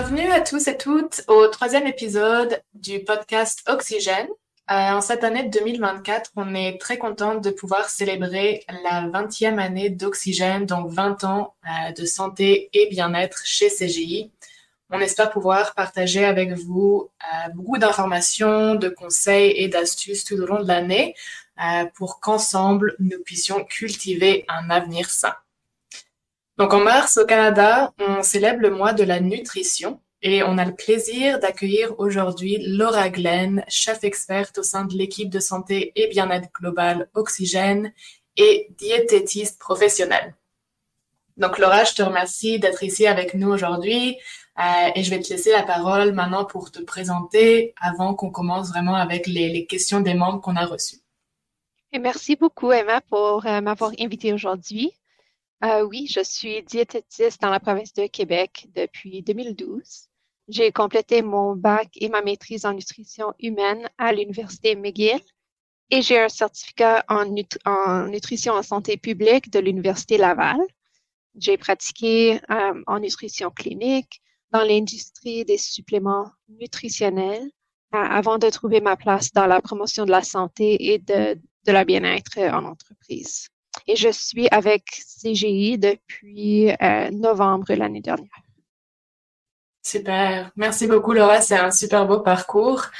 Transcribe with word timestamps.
Bienvenue 0.00 0.30
à 0.30 0.40
tous 0.40 0.68
et 0.68 0.76
toutes 0.76 1.24
au 1.26 1.48
troisième 1.48 1.88
épisode 1.88 2.62
du 2.72 3.00
podcast 3.00 3.64
Oxygène. 3.66 4.28
Euh, 4.70 4.92
en 4.92 5.00
cette 5.00 5.24
année 5.24 5.48
2024, 5.48 6.30
on 6.36 6.54
est 6.54 6.80
très 6.80 6.98
contente 6.98 7.42
de 7.42 7.50
pouvoir 7.50 7.90
célébrer 7.90 8.64
la 8.84 9.08
20e 9.08 9.58
année 9.58 9.90
d'Oxygène, 9.90 10.66
donc 10.66 10.88
20 10.88 11.24
ans 11.24 11.56
euh, 11.64 11.92
de 11.94 12.06
santé 12.06 12.70
et 12.72 12.86
bien-être 12.90 13.42
chez 13.44 13.70
CGI. 13.70 14.30
On 14.90 15.00
espère 15.00 15.32
pouvoir 15.32 15.74
partager 15.74 16.24
avec 16.24 16.52
vous 16.52 17.10
euh, 17.20 17.48
beaucoup 17.54 17.78
d'informations, 17.78 18.76
de 18.76 18.88
conseils 18.88 19.50
et 19.56 19.66
d'astuces 19.66 20.22
tout 20.22 20.36
au 20.36 20.46
long 20.46 20.62
de 20.62 20.68
l'année 20.68 21.16
pour 21.94 22.20
qu'ensemble, 22.20 22.94
nous 23.00 23.18
puissions 23.24 23.64
cultiver 23.64 24.44
un 24.48 24.70
avenir 24.70 25.10
sain. 25.10 25.34
Donc 26.58 26.74
en 26.74 26.80
mars 26.80 27.18
au 27.18 27.24
Canada, 27.24 27.94
on 28.00 28.20
célèbre 28.24 28.60
le 28.60 28.70
mois 28.70 28.92
de 28.92 29.04
la 29.04 29.20
nutrition 29.20 30.00
et 30.22 30.42
on 30.42 30.58
a 30.58 30.64
le 30.64 30.74
plaisir 30.74 31.38
d'accueillir 31.38 31.94
aujourd'hui 32.00 32.58
Laura 32.60 33.10
Glenn, 33.10 33.64
chef 33.68 34.02
experte 34.02 34.58
au 34.58 34.64
sein 34.64 34.84
de 34.84 34.94
l'équipe 34.94 35.30
de 35.30 35.38
santé 35.38 35.92
et 35.94 36.08
bien-être 36.08 36.48
global 36.52 37.08
Oxygène 37.14 37.92
et 38.36 38.66
diététiste 38.76 39.60
professionnelle. 39.60 40.34
Donc 41.36 41.58
Laura, 41.58 41.84
je 41.84 41.94
te 41.94 42.02
remercie 42.02 42.58
d'être 42.58 42.82
ici 42.82 43.06
avec 43.06 43.34
nous 43.34 43.48
aujourd'hui 43.48 44.16
euh, 44.58 44.90
et 44.96 45.04
je 45.04 45.10
vais 45.10 45.20
te 45.20 45.30
laisser 45.30 45.52
la 45.52 45.62
parole 45.62 46.10
maintenant 46.10 46.44
pour 46.44 46.72
te 46.72 46.82
présenter 46.82 47.72
avant 47.80 48.14
qu'on 48.14 48.32
commence 48.32 48.70
vraiment 48.70 48.96
avec 48.96 49.28
les, 49.28 49.64
questions 49.66 50.00
des 50.00 50.14
membres 50.14 50.40
qu'on 50.40 50.56
a 50.56 50.66
reçues. 50.66 50.98
Et 51.92 52.00
merci 52.00 52.34
beaucoup 52.34 52.72
Emma 52.72 53.00
pour 53.00 53.46
euh, 53.46 53.60
m'avoir 53.60 53.92
invité 54.00 54.32
aujourd'hui. 54.32 54.92
Euh, 55.64 55.82
oui, 55.82 56.06
je 56.06 56.22
suis 56.22 56.62
diététiste 56.62 57.42
dans 57.42 57.50
la 57.50 57.58
province 57.58 57.92
de 57.92 58.06
Québec 58.06 58.68
depuis 58.76 59.22
2012. 59.22 60.08
J'ai 60.46 60.70
complété 60.70 61.20
mon 61.20 61.56
bac 61.56 61.88
et 61.96 62.08
ma 62.08 62.22
maîtrise 62.22 62.64
en 62.64 62.74
nutrition 62.74 63.34
humaine 63.40 63.88
à 63.98 64.12
l'Université 64.12 64.76
McGill 64.76 65.20
et 65.90 66.00
j'ai 66.00 66.20
un 66.20 66.28
certificat 66.28 67.04
en, 67.08 67.24
nutrition 68.06 68.54
en 68.54 68.62
santé 68.62 68.96
publique 68.96 69.50
de 69.50 69.58
l'Université 69.58 70.16
Laval. 70.16 70.60
J'ai 71.34 71.56
pratiqué 71.56 72.40
euh, 72.50 72.82
en 72.86 73.00
nutrition 73.00 73.50
clinique 73.50 74.22
dans 74.52 74.62
l'industrie 74.62 75.44
des 75.44 75.58
suppléments 75.58 76.30
nutritionnels 76.48 77.50
euh, 77.94 77.98
avant 77.98 78.38
de 78.38 78.48
trouver 78.48 78.80
ma 78.80 78.96
place 78.96 79.32
dans 79.32 79.46
la 79.46 79.60
promotion 79.60 80.04
de 80.04 80.12
la 80.12 80.22
santé 80.22 80.92
et 80.92 80.98
de, 80.98 81.34
de 81.66 81.72
la 81.72 81.84
bien-être 81.84 82.38
en 82.38 82.64
entreprise 82.64 83.48
et 83.88 83.96
je 83.96 84.10
suis 84.10 84.46
avec 84.50 84.84
CGI 85.22 85.78
depuis 85.78 86.70
euh, 86.70 87.10
novembre 87.10 87.72
l'année 87.74 88.02
dernière. 88.02 88.28
Super. 89.82 90.50
Merci 90.56 90.86
beaucoup, 90.86 91.14
Laura. 91.14 91.40
C'est 91.40 91.56
un 91.56 91.70
super 91.70 92.06
beau 92.06 92.20
parcours. 92.20 92.90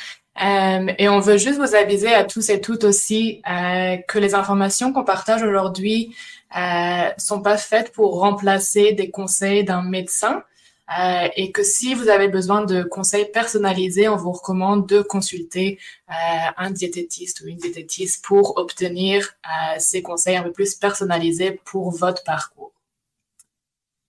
Euh, 0.42 0.86
et 0.98 1.08
on 1.08 1.18
veut 1.20 1.36
juste 1.36 1.58
vous 1.58 1.74
aviser 1.74 2.14
à 2.14 2.24
tous 2.24 2.48
et 2.48 2.60
toutes 2.60 2.84
aussi 2.84 3.42
euh, 3.50 3.96
que 4.06 4.18
les 4.18 4.34
informations 4.34 4.92
qu'on 4.92 5.04
partage 5.04 5.42
aujourd'hui 5.42 6.14
euh, 6.56 7.10
sont 7.18 7.42
pas 7.42 7.56
faites 7.56 7.92
pour 7.92 8.20
remplacer 8.20 8.92
des 8.92 9.10
conseils 9.10 9.64
d'un 9.64 9.82
médecin. 9.82 10.42
Euh, 10.96 11.28
et 11.36 11.52
que 11.52 11.62
si 11.62 11.94
vous 11.94 12.08
avez 12.08 12.28
besoin 12.28 12.64
de 12.64 12.82
conseils 12.82 13.30
personnalisés, 13.30 14.08
on 14.08 14.16
vous 14.16 14.32
recommande 14.32 14.86
de 14.86 15.02
consulter 15.02 15.78
euh, 16.08 16.12
un 16.56 16.70
diététiste 16.70 17.42
ou 17.42 17.48
une 17.48 17.58
diététiste 17.58 18.24
pour 18.24 18.56
obtenir 18.56 19.34
euh, 19.44 19.76
ces 19.78 20.00
conseils 20.00 20.36
un 20.36 20.42
peu 20.42 20.52
plus 20.52 20.74
personnalisés 20.74 21.60
pour 21.64 21.90
votre 21.90 22.24
parcours. 22.24 22.72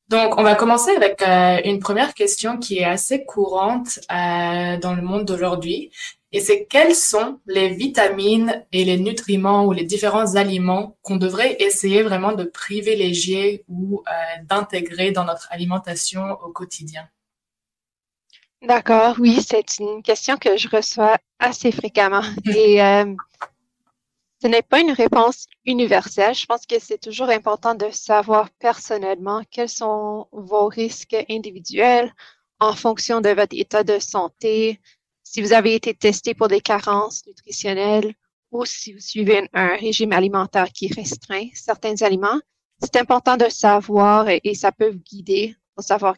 Donc, 0.07 0.39
on 0.39 0.43
va 0.43 0.55
commencer 0.55 0.89
avec 0.95 1.21
une 1.21 1.79
première 1.79 2.15
question 2.15 2.57
qui 2.57 2.79
est 2.79 2.83
assez 2.83 3.25
courante 3.25 3.99
dans 4.09 4.95
le 4.95 5.03
monde 5.03 5.25
d'aujourd'hui 5.25 5.91
et 6.31 6.41
c'est 6.41 6.65
quelles 6.65 6.95
sont 6.95 7.39
les 7.47 7.69
vitamines 7.69 8.63
et 8.71 8.85
les 8.85 8.97
nutriments 8.97 9.65
ou 9.65 9.71
les 9.71 9.83
différents 9.83 10.35
aliments 10.35 10.97
qu'on 11.01 11.15
devrait 11.15 11.55
essayer 11.59 12.03
vraiment 12.03 12.33
de 12.33 12.43
privilégier 12.43 13.63
ou 13.67 14.03
euh, 14.07 14.43
d'intégrer 14.43 15.11
dans 15.11 15.25
notre 15.25 15.47
alimentation 15.51 16.37
au 16.43 16.51
quotidien? 16.51 17.09
D'accord, 18.61 19.15
oui, 19.19 19.41
c'est 19.41 19.79
une 19.79 20.03
question 20.03 20.37
que 20.37 20.57
je 20.57 20.67
reçois 20.67 21.17
assez 21.39 21.71
fréquemment. 21.71 22.21
Et 22.55 22.83
euh, 22.83 23.15
ce 24.41 24.47
n'est 24.47 24.61
pas 24.61 24.81
une 24.81 24.91
réponse 24.91 25.47
universelle. 25.65 26.35
Je 26.35 26.45
pense 26.45 26.67
que 26.67 26.77
c'est 26.79 26.99
toujours 26.99 27.29
important 27.29 27.73
de 27.73 27.89
savoir 27.89 28.51
personnellement 28.59 29.41
quels 29.49 29.69
sont 29.69 30.27
vos 30.31 30.67
risques 30.67 31.17
individuels 31.29 32.13
en 32.59 32.75
fonction 32.75 33.21
de 33.21 33.29
votre 33.29 33.57
état 33.57 33.83
de 33.83 33.97
santé, 33.99 34.79
si 35.31 35.43
vous 35.43 35.53
avez 35.53 35.75
été 35.75 35.93
testé 35.93 36.33
pour 36.33 36.47
des 36.47 36.59
carences 36.59 37.23
nutritionnelles 37.27 38.15
ou 38.51 38.65
si 38.65 38.93
vous 38.93 38.99
suivez 38.99 39.47
un, 39.53 39.75
régime 39.75 40.11
alimentaire 40.11 40.71
qui 40.71 40.91
restreint 40.91 41.47
certains 41.53 42.01
aliments, 42.01 42.41
c'est 42.81 42.95
important 42.95 43.37
de 43.37 43.47
savoir 43.47 44.27
et, 44.27 44.55
ça 44.55 44.71
peut 44.71 44.89
vous 44.89 45.03
guider 45.11 45.55
pour 45.75 45.83
savoir 45.83 46.15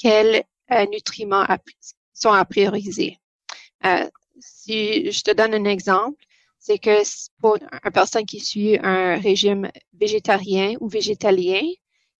quels 0.00 0.44
euh, 0.70 0.86
nutriments 0.92 1.44
sont 2.14 2.30
à 2.30 2.44
prioriser. 2.44 3.18
Euh, 3.84 4.08
si 4.38 5.10
je 5.10 5.22
te 5.22 5.32
donne 5.32 5.54
un 5.54 5.64
exemple, 5.64 6.22
c'est 6.60 6.78
que 6.78 7.02
pour 7.40 7.56
une 7.56 7.90
personne 7.90 8.26
qui 8.26 8.38
suit 8.38 8.78
un 8.80 9.18
régime 9.18 9.72
végétarien 9.92 10.76
ou 10.78 10.86
végétalien, 10.86 11.62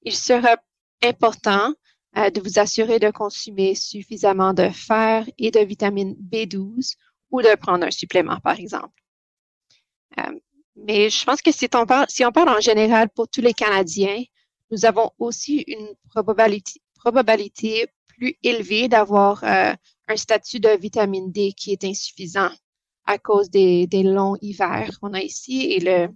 il 0.02 0.16
sera 0.16 0.56
important 1.04 1.72
euh, 2.18 2.28
de 2.28 2.40
vous 2.42 2.58
assurer 2.58 2.98
de 2.98 3.10
consommer 3.10 3.74
suffisamment 3.74 4.52
de 4.52 4.68
fer 4.68 5.26
et 5.38 5.50
de 5.50 5.60
vitamine 5.60 6.14
B12 6.30 6.96
ou 7.30 7.40
de 7.40 7.54
prendre 7.56 7.86
un 7.86 7.90
supplément, 7.90 8.38
par 8.40 8.58
exemple. 8.58 9.02
Euh, 10.18 10.38
mais 10.76 11.08
je 11.08 11.24
pense 11.24 11.40
que 11.40 11.50
si 11.50 11.68
on, 11.74 11.86
parle, 11.86 12.06
si 12.10 12.22
on 12.26 12.30
parle 12.30 12.50
en 12.50 12.60
général 12.60 13.08
pour 13.08 13.28
tous 13.28 13.40
les 13.40 13.54
Canadiens, 13.54 14.22
nous 14.70 14.84
avons 14.84 15.10
aussi 15.18 15.64
une 15.66 15.88
probabilité, 16.10 17.86
plus 18.08 18.36
élevée 18.42 18.88
d'avoir 18.88 19.42
euh, 19.44 19.72
un 20.08 20.16
statut 20.16 20.60
de 20.60 20.68
vitamine 20.68 21.32
D 21.32 21.54
qui 21.56 21.72
est 21.72 21.84
insuffisant 21.84 22.50
à 23.06 23.16
cause 23.16 23.48
des, 23.48 23.86
des 23.86 24.02
longs 24.02 24.36
hivers 24.42 25.00
qu'on 25.00 25.14
a 25.14 25.22
ici 25.22 25.72
et 25.72 25.80
le, 25.80 26.08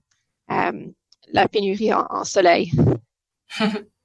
la 1.33 1.49
pénurie 1.49 1.95
en 1.95 2.25
soleil. 2.25 2.71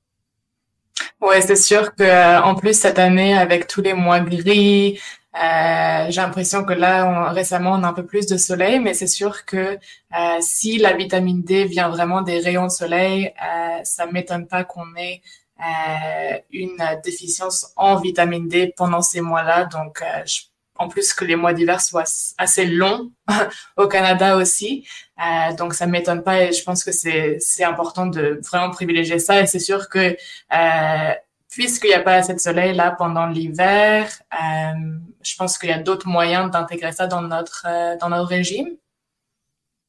Ouais, 1.21 1.41
c'est 1.41 1.55
sûr 1.55 1.93
que 1.95 2.03
euh, 2.03 2.41
en 2.41 2.55
plus 2.55 2.73
cette 2.79 2.97
année 2.97 3.37
avec 3.37 3.67
tous 3.67 3.81
les 3.81 3.93
mois 3.93 4.19
gris, 4.21 4.99
euh, 5.35 6.05
j'ai 6.09 6.19
l'impression 6.21 6.65
que 6.65 6.73
là 6.73 7.29
récemment 7.31 7.73
on 7.73 7.83
a 7.83 7.87
un 7.89 7.93
peu 7.93 8.05
plus 8.05 8.25
de 8.25 8.37
soleil, 8.37 8.79
mais 8.79 8.93
c'est 8.95 9.07
sûr 9.07 9.45
que 9.45 9.77
euh, 10.17 10.37
si 10.41 10.79
la 10.79 10.93
vitamine 10.93 11.43
D 11.43 11.65
vient 11.65 11.89
vraiment 11.89 12.21
des 12.23 12.39
rayons 12.39 12.65
de 12.65 12.71
soleil, 12.71 13.31
euh, 13.41 13.83
ça 13.83 14.07
m'étonne 14.07 14.47
pas 14.47 14.63
qu'on 14.63 14.95
ait 14.95 15.21
euh, 15.59 16.37
une 16.51 16.77
déficience 17.03 17.71
en 17.75 17.97
vitamine 17.97 18.47
D 18.47 18.73
pendant 18.75 19.01
ces 19.03 19.21
mois-là. 19.21 19.65
Donc 19.65 20.03
je 20.25 20.41
en 20.81 20.87
plus 20.87 21.13
que 21.13 21.23
les 21.23 21.35
mois 21.35 21.53
d'hiver 21.53 21.79
soient 21.79 22.11
assez 22.37 22.65
longs 22.65 23.11
au 23.77 23.87
Canada 23.87 24.35
aussi. 24.37 24.87
Euh, 25.19 25.53
donc 25.55 25.73
ça 25.73 25.85
m'étonne 25.85 26.23
pas 26.23 26.43
et 26.43 26.51
je 26.51 26.63
pense 26.63 26.83
que 26.83 26.91
c'est 26.91 27.63
important 27.63 28.07
de 28.07 28.39
vraiment 28.49 28.71
privilégier 28.71 29.19
ça 29.19 29.41
et 29.41 29.45
c'est 29.45 29.59
sûr 29.59 29.89
que 29.89 30.17
euh, 30.53 31.13
puisqu'il 31.49 31.89
n'y 31.89 31.93
a 31.93 32.01
pas 32.01 32.15
assez 32.15 32.33
de 32.33 32.39
soleil 32.39 32.73
là 32.73 32.91
pendant 32.97 33.27
l'hiver, 33.27 34.09
euh, 34.33 34.97
je 35.21 35.35
pense 35.35 35.59
qu'il 35.59 35.69
y 35.69 35.73
a 35.73 35.79
d'autres 35.79 36.07
moyens 36.07 36.49
d'intégrer 36.49 36.91
ça 36.91 37.05
dans 37.05 37.21
notre 37.21 37.67
dans 37.99 38.09
notre 38.09 38.29
régime. 38.29 38.69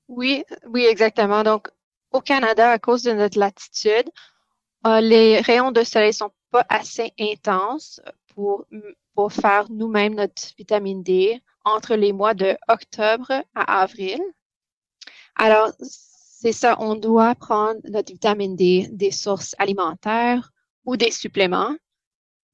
Oui, 0.08 0.44
oui 0.66 0.84
exactement. 0.84 1.42
Donc 1.42 1.70
au 2.10 2.20
Canada 2.20 2.70
à 2.70 2.78
cause 2.78 3.02
de 3.02 3.12
notre 3.12 3.38
latitude, 3.38 4.10
les 4.84 5.40
rayons 5.40 5.70
de 5.70 5.84
soleil 5.84 6.12
sont 6.12 6.32
pas 6.50 6.66
assez 6.68 7.14
intenses 7.18 8.02
pour 8.34 8.66
pour 9.14 9.32
faire 9.32 9.70
nous-mêmes 9.70 10.14
notre 10.14 10.42
vitamine 10.56 11.02
D 11.02 11.40
entre 11.64 11.94
les 11.94 12.12
mois 12.12 12.34
de 12.34 12.56
octobre 12.68 13.30
à 13.54 13.82
avril. 13.82 14.20
Alors, 15.36 15.70
c'est 15.80 16.52
ça, 16.52 16.76
on 16.80 16.94
doit 16.94 17.34
prendre 17.34 17.80
notre 17.84 18.12
vitamine 18.12 18.56
D 18.56 18.88
des 18.90 19.10
sources 19.10 19.54
alimentaires 19.58 20.50
ou 20.84 20.96
des 20.96 21.10
suppléments. 21.10 21.76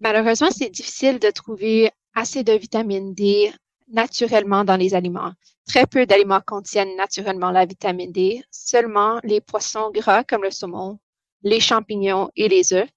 Malheureusement, 0.00 0.50
c'est 0.50 0.70
difficile 0.70 1.18
de 1.18 1.30
trouver 1.30 1.90
assez 2.14 2.44
de 2.44 2.52
vitamine 2.52 3.14
D 3.14 3.52
naturellement 3.88 4.64
dans 4.64 4.76
les 4.76 4.94
aliments. 4.94 5.32
Très 5.66 5.86
peu 5.86 6.06
d'aliments 6.06 6.42
contiennent 6.46 6.96
naturellement 6.96 7.50
la 7.50 7.64
vitamine 7.64 8.12
D, 8.12 8.42
seulement 8.50 9.20
les 9.22 9.40
poissons 9.40 9.90
gras 9.90 10.24
comme 10.24 10.42
le 10.42 10.50
saumon, 10.50 10.98
les 11.42 11.60
champignons 11.60 12.30
et 12.36 12.48
les 12.48 12.72
œufs. 12.72 12.88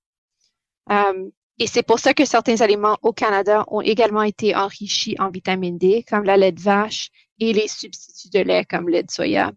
Euh, 0.90 1.30
et 1.60 1.68
c'est 1.68 1.84
pour 1.84 2.00
ça 2.00 2.14
que 2.14 2.26
certains 2.26 2.62
aliments 2.62 2.98
au 3.02 3.14
Canada 3.14 3.66
ont 3.68 3.82
également 3.82 4.24
été 4.24 4.56
enrichis 4.56 5.16
en 5.20 5.30
vitamine 5.30 5.78
D, 5.78 6.04
comme 6.10 6.24
la 6.24 6.38
lait 6.38 6.52
de 6.52 6.62
vache 6.62 7.10
et 7.40 7.54
les 7.54 7.68
substituts 7.68 8.30
de 8.30 8.40
lait 8.40 8.66
comme 8.66 8.90
lait 8.90 9.04
de 9.04 9.12
soya. 9.12 9.52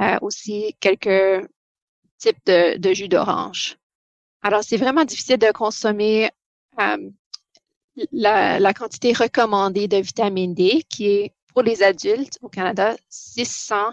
Euh, 0.00 0.16
aussi 0.22 0.76
quelques 0.78 1.48
types 2.18 2.46
de, 2.46 2.94
jus 2.94 3.08
d'orange. 3.08 3.78
Alors, 4.42 4.62
c'est 4.62 4.76
vraiment 4.76 5.04
difficile 5.04 5.38
de 5.38 5.50
consommer 5.50 6.30
euh, 6.78 7.10
la, 8.12 8.72
quantité 8.74 9.12
recommandée 9.12 9.88
de 9.88 9.96
vitamine 9.96 10.54
D, 10.54 10.84
qui 10.88 11.08
est 11.08 11.34
pour 11.52 11.62
les 11.62 11.82
adultes 11.82 12.38
au 12.42 12.48
Canada 12.48 12.94
600 13.08 13.92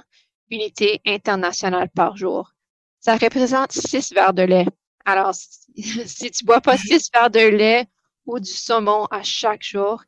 unités 0.51 1.01
internationales 1.07 1.89
par 1.89 2.15
jour. 2.15 2.51
Ça 2.99 3.17
représente 3.17 3.71
6 3.71 4.13
verres 4.13 4.33
de 4.33 4.43
lait. 4.43 4.67
Alors, 5.05 5.33
si, 5.75 6.31
tu 6.31 6.45
bois 6.45 6.61
pas 6.61 6.77
6 6.77 7.09
verres 7.13 7.29
de 7.29 7.39
lait 7.39 7.87
ou 8.25 8.39
du 8.39 8.51
saumon 8.51 9.05
à 9.05 9.23
chaque 9.23 9.63
jour, 9.63 10.03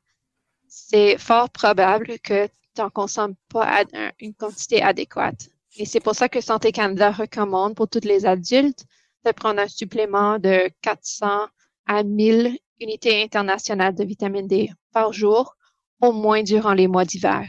c'est 0.67 1.17
fort 1.17 1.49
probable 1.49 2.19
que 2.19 2.47
tu 2.47 2.81
n'en 2.81 2.89
consommes 2.89 3.35
pas 3.49 3.83
une 4.19 4.33
quantité 4.33 4.81
adéquate. 4.81 5.49
Et 5.77 5.85
c'est 5.85 5.99
pour 5.99 6.15
ça 6.15 6.27
que 6.27 6.41
Santé 6.41 6.71
Canada 6.71 7.11
recommande 7.11 7.75
pour 7.75 7.88
tous 7.88 8.03
les 8.03 8.25
adultes 8.25 8.85
de 9.25 9.31
prendre 9.31 9.61
un 9.61 9.67
supplément 9.67 10.39
de 10.39 10.69
400 10.81 11.47
à 11.85 12.03
1000 12.03 12.57
unités 12.79 13.21
internationales 13.23 13.95
de 13.95 14.03
vitamine 14.03 14.47
D 14.47 14.69
par 14.91 15.13
jour, 15.13 15.55
au 16.01 16.11
moins 16.11 16.41
durant 16.44 16.73
les 16.73 16.88
mois 16.88 17.05
d'hiver. 17.05 17.47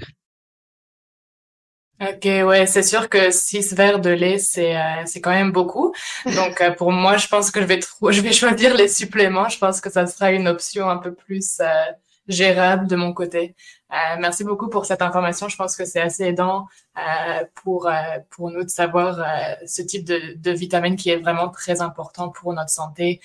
Ok, 2.01 2.25
ouais, 2.25 2.67
c'est 2.67 2.85
sûr 2.85 3.09
que 3.09 3.31
6 3.33 3.75
verres 3.75 3.99
de 4.01 4.11
lait, 4.11 4.39
c'est 4.39 4.77
euh, 4.77 5.03
c'est 5.05 5.21
quand 5.21 5.31
même 5.33 5.51
beaucoup. 5.51 5.93
Donc 6.27 6.61
euh, 6.61 6.71
pour 6.71 6.93
moi, 6.93 7.17
je 7.17 7.27
pense 7.27 7.51
que 7.51 7.61
je 7.61 7.67
vais 7.67 7.81
je 8.11 8.21
vais 8.21 8.33
choisir 8.33 8.75
les 8.75 8.89
suppléments. 8.89 9.49
Je 9.49 9.59
pense 9.59 9.81
que 9.81 9.91
ça 9.91 10.07
sera 10.07 10.31
une 10.31 10.47
option 10.49 10.89
un 10.89 10.99
peu 10.99 11.13
plus 11.13 11.59
euh, 11.61 11.67
gérable 12.29 12.87
de 12.87 12.97
mon 12.97 13.13
côté. 13.15 13.55
merci 14.21 14.45
beaucoup 14.45 14.69
pour 14.69 14.85
cette 14.87 15.03
information. 15.03 15.49
Je 15.49 15.57
pense 15.57 15.77
que 15.77 15.85
c'est 15.85 16.01
assez 16.01 16.25
aidant 16.25 16.67
pour 17.55 17.91
pour 18.31 18.51
nous 18.51 18.65
de 18.65 18.69
savoir 18.69 19.25
ce 19.67 19.83
type 19.83 20.05
de 20.05 20.35
de 20.37 20.51
vitamine 20.51 20.97
qui 20.97 21.11
est 21.11 21.17
vraiment 21.17 21.49
très 21.49 21.81
important 21.81 22.29
pour 22.29 22.53
notre 22.53 22.71
santé 22.71 23.21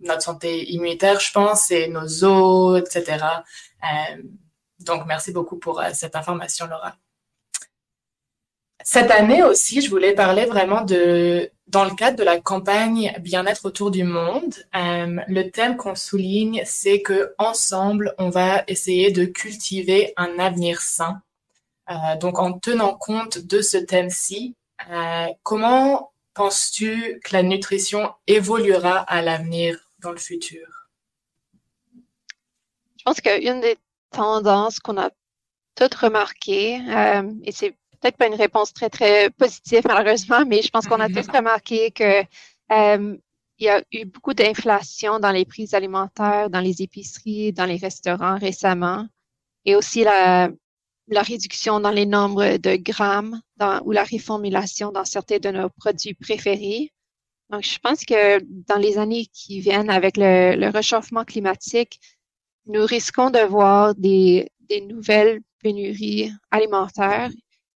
notre 0.00 0.22
santé 0.22 0.70
immunitaire, 0.72 1.20
je 1.20 1.32
pense, 1.32 1.70
et 1.70 1.88
nos 1.88 2.24
os, 2.24 2.80
etc. 2.80 3.24
Euh, 3.82 4.22
donc, 4.80 5.06
merci 5.06 5.32
beaucoup 5.32 5.58
pour 5.58 5.80
euh, 5.80 5.90
cette 5.92 6.16
information, 6.16 6.66
Laura. 6.66 6.96
Cette 8.88 9.10
année 9.10 9.42
aussi, 9.42 9.80
je 9.80 9.90
voulais 9.90 10.14
parler 10.14 10.44
vraiment 10.44 10.82
de, 10.82 11.50
dans 11.66 11.84
le 11.84 11.90
cadre 11.96 12.16
de 12.16 12.22
la 12.22 12.38
campagne 12.38 13.12
Bien-être 13.18 13.64
autour 13.64 13.90
du 13.90 14.04
monde, 14.04 14.54
euh, 14.76 15.16
le 15.26 15.50
thème 15.50 15.76
qu'on 15.76 15.96
souligne, 15.96 16.62
c'est 16.64 17.02
que 17.02 17.34
ensemble, 17.36 18.14
on 18.18 18.30
va 18.30 18.62
essayer 18.68 19.10
de 19.10 19.24
cultiver 19.24 20.14
un 20.16 20.38
avenir 20.38 20.80
sain. 20.82 21.20
donc, 22.20 22.38
en 22.38 22.60
tenant 22.60 22.94
compte 22.94 23.38
de 23.38 23.60
ce 23.60 23.76
thème-ci, 23.76 24.54
comment 25.42 26.12
penses-tu 26.34 27.20
que 27.24 27.32
la 27.32 27.42
nutrition 27.42 28.12
évoluera 28.28 28.98
à 29.00 29.20
l'avenir 29.20 29.90
dans 29.98 30.12
le 30.12 30.18
futur? 30.18 30.88
Je 32.98 33.02
pense 33.04 33.20
qu'une 33.20 33.60
des 33.60 33.78
tendances 34.12 34.78
qu'on 34.78 34.96
a 34.96 35.10
toutes 35.76 35.94
remarquées, 35.94 36.80
euh, 36.88 37.32
et 37.44 37.50
c'est 37.50 37.74
peut-être 38.06 38.16
pas 38.18 38.26
une 38.28 38.34
réponse 38.34 38.72
très, 38.72 38.88
très 38.88 39.30
positive 39.30 39.82
malheureusement, 39.86 40.44
mais 40.46 40.62
je 40.62 40.68
pense 40.68 40.86
qu'on 40.86 41.00
a 41.00 41.08
tous 41.08 41.26
remarqué 41.34 41.90
que 41.90 42.22
euh, 42.72 43.16
il 43.58 43.64
y 43.64 43.68
a 43.68 43.82
eu 43.92 44.04
beaucoup 44.04 44.34
d'inflation 44.34 45.18
dans 45.18 45.32
les 45.32 45.44
prix 45.44 45.68
alimentaires, 45.72 46.50
dans 46.50 46.60
les 46.60 46.82
épiceries, 46.82 47.52
dans 47.52 47.64
les 47.64 47.76
restaurants 47.76 48.38
récemment, 48.38 49.06
et 49.64 49.74
aussi 49.74 50.04
la, 50.04 50.50
la 51.08 51.22
réduction 51.22 51.80
dans 51.80 51.90
les 51.90 52.06
nombres 52.06 52.58
de 52.58 52.76
grammes 52.76 53.40
dans, 53.56 53.80
ou 53.84 53.92
la 53.92 54.04
reformulation 54.04 54.92
dans 54.92 55.04
certains 55.04 55.38
de 55.38 55.50
nos 55.50 55.70
produits 55.70 56.14
préférés. 56.14 56.92
Donc, 57.50 57.62
je 57.62 57.78
pense 57.78 58.04
que 58.04 58.40
dans 58.68 58.78
les 58.78 58.98
années 58.98 59.26
qui 59.32 59.60
viennent, 59.60 59.90
avec 59.90 60.16
le, 60.16 60.68
réchauffement 60.70 61.24
climatique, 61.24 61.98
nous 62.66 62.84
risquons 62.84 63.30
de 63.30 63.38
voir 63.38 63.94
des, 63.94 64.48
des, 64.68 64.80
nouvelles 64.80 65.40
pénuries 65.62 66.32
alimentaires 66.50 67.30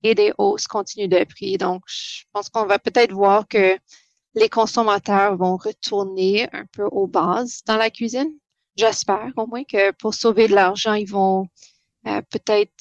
et 0.03 0.15
des 0.15 0.33
hausses 0.39 0.67
continues 0.67 1.09
de 1.09 1.25
prix. 1.25 1.59
Donc, 1.59 1.83
je 1.87 2.23
pense 2.33 2.49
qu'on 2.49 2.67
va 2.67 2.79
peut-être 2.79 3.13
voir 3.13 3.47
que 3.49 3.77
les 4.35 4.49
consommateurs 4.49 5.37
vont 5.37 5.57
retourner 5.57 6.49
un 6.53 6.65
peu 6.73 6.85
aux 6.85 7.07
bases 7.07 7.63
dans 7.67 7.77
la 7.77 7.91
cuisine. 7.91 8.33
J'espère 8.77 9.33
au 9.37 9.47
moins 9.47 9.65
que 9.65 9.91
pour 9.93 10.15
sauver 10.15 10.47
de 10.49 10.55
l'argent, 10.55 10.95
ils 10.95 11.11
vont 11.11 11.49
euh, 12.07 12.23
peut-être 12.31 12.73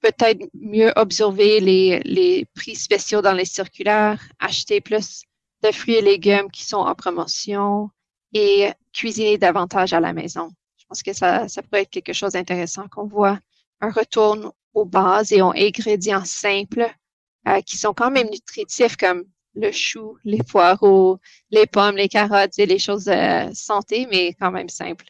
peut-être 0.00 0.48
mieux 0.54 0.92
observer 0.96 1.60
les, 1.60 2.00
les 2.00 2.46
prix 2.54 2.74
spéciaux 2.74 3.20
dans 3.20 3.34
les 3.34 3.44
circulaires, 3.44 4.20
acheter 4.38 4.80
plus 4.80 5.22
de 5.62 5.70
fruits 5.72 5.96
et 5.96 6.02
légumes 6.02 6.50
qui 6.50 6.64
sont 6.64 6.78
en 6.78 6.94
promotion 6.94 7.90
et 8.32 8.70
cuisiner 8.92 9.36
davantage 9.38 9.92
à 9.92 10.00
la 10.00 10.12
maison. 10.12 10.50
Je 10.78 10.86
pense 10.86 11.02
que 11.02 11.12
ça, 11.12 11.48
ça 11.48 11.62
pourrait 11.62 11.82
être 11.82 11.90
quelque 11.90 12.14
chose 12.14 12.32
d'intéressant 12.32 12.88
qu'on 12.88 13.06
voit 13.06 13.38
un 13.80 13.90
retour 13.90 14.54
aux 14.74 14.84
bases 14.84 15.32
et 15.32 15.42
aux 15.42 15.52
ingrédients 15.52 16.24
simples 16.24 16.88
euh, 17.48 17.60
qui 17.62 17.76
sont 17.76 17.94
quand 17.94 18.10
même 18.10 18.28
nutritifs 18.30 18.96
comme 18.96 19.24
le 19.54 19.72
chou, 19.72 20.16
les 20.24 20.42
poireaux, 20.42 21.18
les 21.50 21.66
pommes, 21.66 21.96
les 21.96 22.08
carottes 22.08 22.58
et 22.58 22.66
les 22.66 22.78
choses 22.78 23.04
de 23.04 23.52
santé, 23.54 24.06
mais 24.10 24.34
quand 24.34 24.50
même 24.50 24.68
simples. 24.68 25.06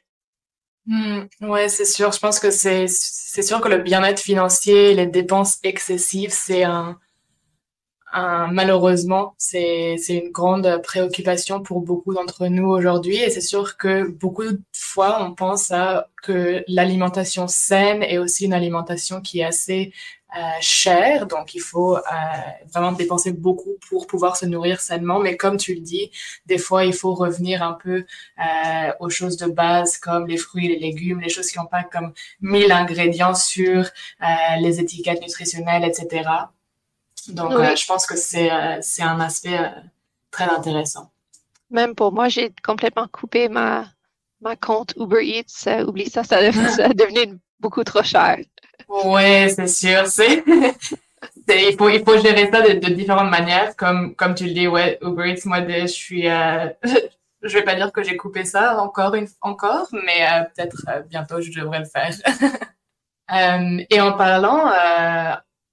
Hmm, 0.86 1.26
ouais, 1.42 1.68
c'est 1.68 1.84
sûr. 1.84 2.10
Je 2.10 2.18
pense 2.18 2.40
que 2.40 2.50
c'est 2.50 2.86
c'est 2.88 3.42
sûr 3.42 3.60
que 3.60 3.68
le 3.68 3.78
bien-être 3.78 4.20
financier, 4.20 4.94
les 4.94 5.06
dépenses 5.06 5.58
excessives, 5.62 6.32
c'est 6.32 6.64
un 6.64 6.98
malheureusement, 8.12 9.34
c'est 9.38 9.96
une 10.08 10.30
grande 10.30 10.80
préoccupation 10.82 11.62
pour 11.62 11.80
beaucoup 11.80 12.14
d'entre 12.14 12.46
nous 12.48 12.68
aujourd'hui 12.68 13.16
et 13.16 13.30
c'est 13.30 13.40
sûr 13.40 13.76
que 13.76 14.08
beaucoup 14.08 14.44
de 14.44 14.60
fois 14.72 15.22
on 15.22 15.34
pense 15.34 15.70
à 15.70 16.08
que 16.22 16.64
l'alimentation 16.68 17.46
saine 17.48 18.02
est 18.02 18.18
aussi 18.18 18.44
une 18.44 18.52
alimentation 18.52 19.20
qui 19.20 19.40
est 19.40 19.44
assez 19.44 19.92
euh, 20.36 20.40
chère, 20.60 21.26
donc 21.26 21.54
il 21.56 21.60
faut 21.60 21.96
euh, 21.96 22.00
vraiment 22.72 22.92
dépenser 22.92 23.32
beaucoup 23.32 23.76
pour 23.88 24.06
pouvoir 24.06 24.36
se 24.36 24.46
nourrir 24.46 24.80
sainement. 24.80 25.18
Mais 25.18 25.36
comme 25.36 25.56
tu 25.56 25.74
le 25.74 25.80
dis, 25.80 26.10
des 26.46 26.58
fois 26.58 26.84
il 26.84 26.92
faut 26.92 27.14
revenir 27.14 27.62
un 27.64 27.72
peu 27.72 28.04
euh, 28.38 28.92
aux 29.00 29.10
choses 29.10 29.36
de 29.36 29.46
base 29.46 29.98
comme 29.98 30.28
les 30.28 30.36
fruits, 30.36 30.68
les 30.68 30.78
légumes, 30.78 31.20
les 31.20 31.30
choses 31.30 31.48
qui 31.50 31.58
n'ont 31.58 31.66
pas 31.66 31.82
comme 31.82 32.12
mille 32.40 32.70
ingrédients 32.70 33.34
sur 33.34 33.86
les 34.60 34.80
étiquettes 34.80 35.20
nutritionnelles, 35.22 35.84
etc. 35.84 36.28
Donc, 37.28 37.52
euh, 37.52 37.76
je 37.76 37.86
pense 37.86 38.06
que 38.06 38.16
c'est 38.16 38.50
euh, 38.50 38.80
un 39.00 39.20
aspect 39.20 39.58
euh, 39.58 39.68
très 40.30 40.44
intéressant. 40.44 41.10
Même 41.70 41.94
pour 41.94 42.12
moi, 42.12 42.28
j'ai 42.28 42.52
complètement 42.64 43.06
coupé 43.08 43.48
ma, 43.48 43.86
ma 44.40 44.56
compte 44.56 44.94
Uber 44.96 45.24
Eats. 45.24 45.84
oublie 45.86 46.10
ça, 46.10 46.24
ça, 46.24 46.52
ça 46.52 46.88
devenu 46.88 47.38
beaucoup 47.60 47.84
trop 47.84 48.02
cher. 48.02 48.38
Oui, 48.88 49.50
c'est 49.50 49.68
sûr. 49.68 50.06
C'est, 51.46 51.70
il, 51.70 51.76
faut, 51.76 51.90
il 51.90 52.02
faut 52.02 52.16
gérer 52.18 52.50
ça 52.50 52.62
de, 52.62 52.78
de, 52.78 52.94
différentes 52.94 53.30
manières. 53.30 53.76
Comme, 53.76 54.14
comme 54.14 54.34
tu 54.34 54.46
le 54.46 54.52
dis, 54.54 54.66
ouais, 54.66 54.98
Uber 55.02 55.30
Eats, 55.30 55.42
moi, 55.44 55.58
je 55.68 55.86
suis... 55.86 56.22
je 57.42 57.58
vais 57.58 57.62
pas 57.62 57.74
dire 57.74 57.92
que 57.92 58.02
j'ai 58.02 58.16
coupé 58.16 58.44
ça 58.44 58.80
encore, 58.80 59.14
une, 59.14 59.28
encore 59.42 59.88
mais 59.92 60.48
peut-être 60.54 61.06
bientôt, 61.08 61.40
je 61.42 61.52
devrais 61.52 61.80
le 61.80 61.84
faire. 61.84 62.14
et 63.90 64.00
en 64.00 64.12
parlant 64.12 64.70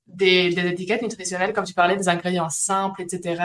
des, 0.07 0.53
des, 0.53 0.67
étiquettes 0.67 1.01
nutritionnelles, 1.01 1.53
comme 1.53 1.65
tu 1.65 1.73
parlais, 1.73 1.97
des 1.97 2.09
ingrédients 2.09 2.49
simples, 2.49 3.01
etc. 3.01 3.43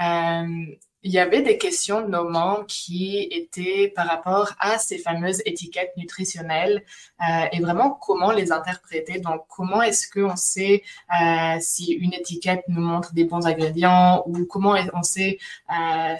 Euh, 0.00 0.66
il 1.04 1.12
y 1.12 1.18
avait 1.18 1.42
des 1.42 1.58
questions 1.58 2.00
de 2.00 2.64
qui 2.64 3.28
étaient 3.30 3.92
par 3.94 4.06
rapport 4.06 4.54
à 4.58 4.78
ces 4.78 4.96
fameuses 4.96 5.42
étiquettes 5.44 5.92
nutritionnelles 5.98 6.82
euh, 7.20 7.44
et 7.52 7.60
vraiment 7.60 7.90
comment 7.90 8.32
les 8.32 8.50
interpréter. 8.52 9.20
Donc, 9.20 9.42
comment 9.48 9.82
est-ce 9.82 10.08
qu'on 10.10 10.34
sait 10.34 10.82
euh, 11.20 11.58
si 11.60 11.92
une 11.92 12.14
étiquette 12.14 12.64
nous 12.68 12.80
montre 12.80 13.12
des 13.12 13.24
bons 13.24 13.46
ingrédients 13.46 14.24
ou 14.26 14.46
comment 14.46 14.76
on 14.94 15.02
sait 15.02 15.38
euh, 15.70 16.14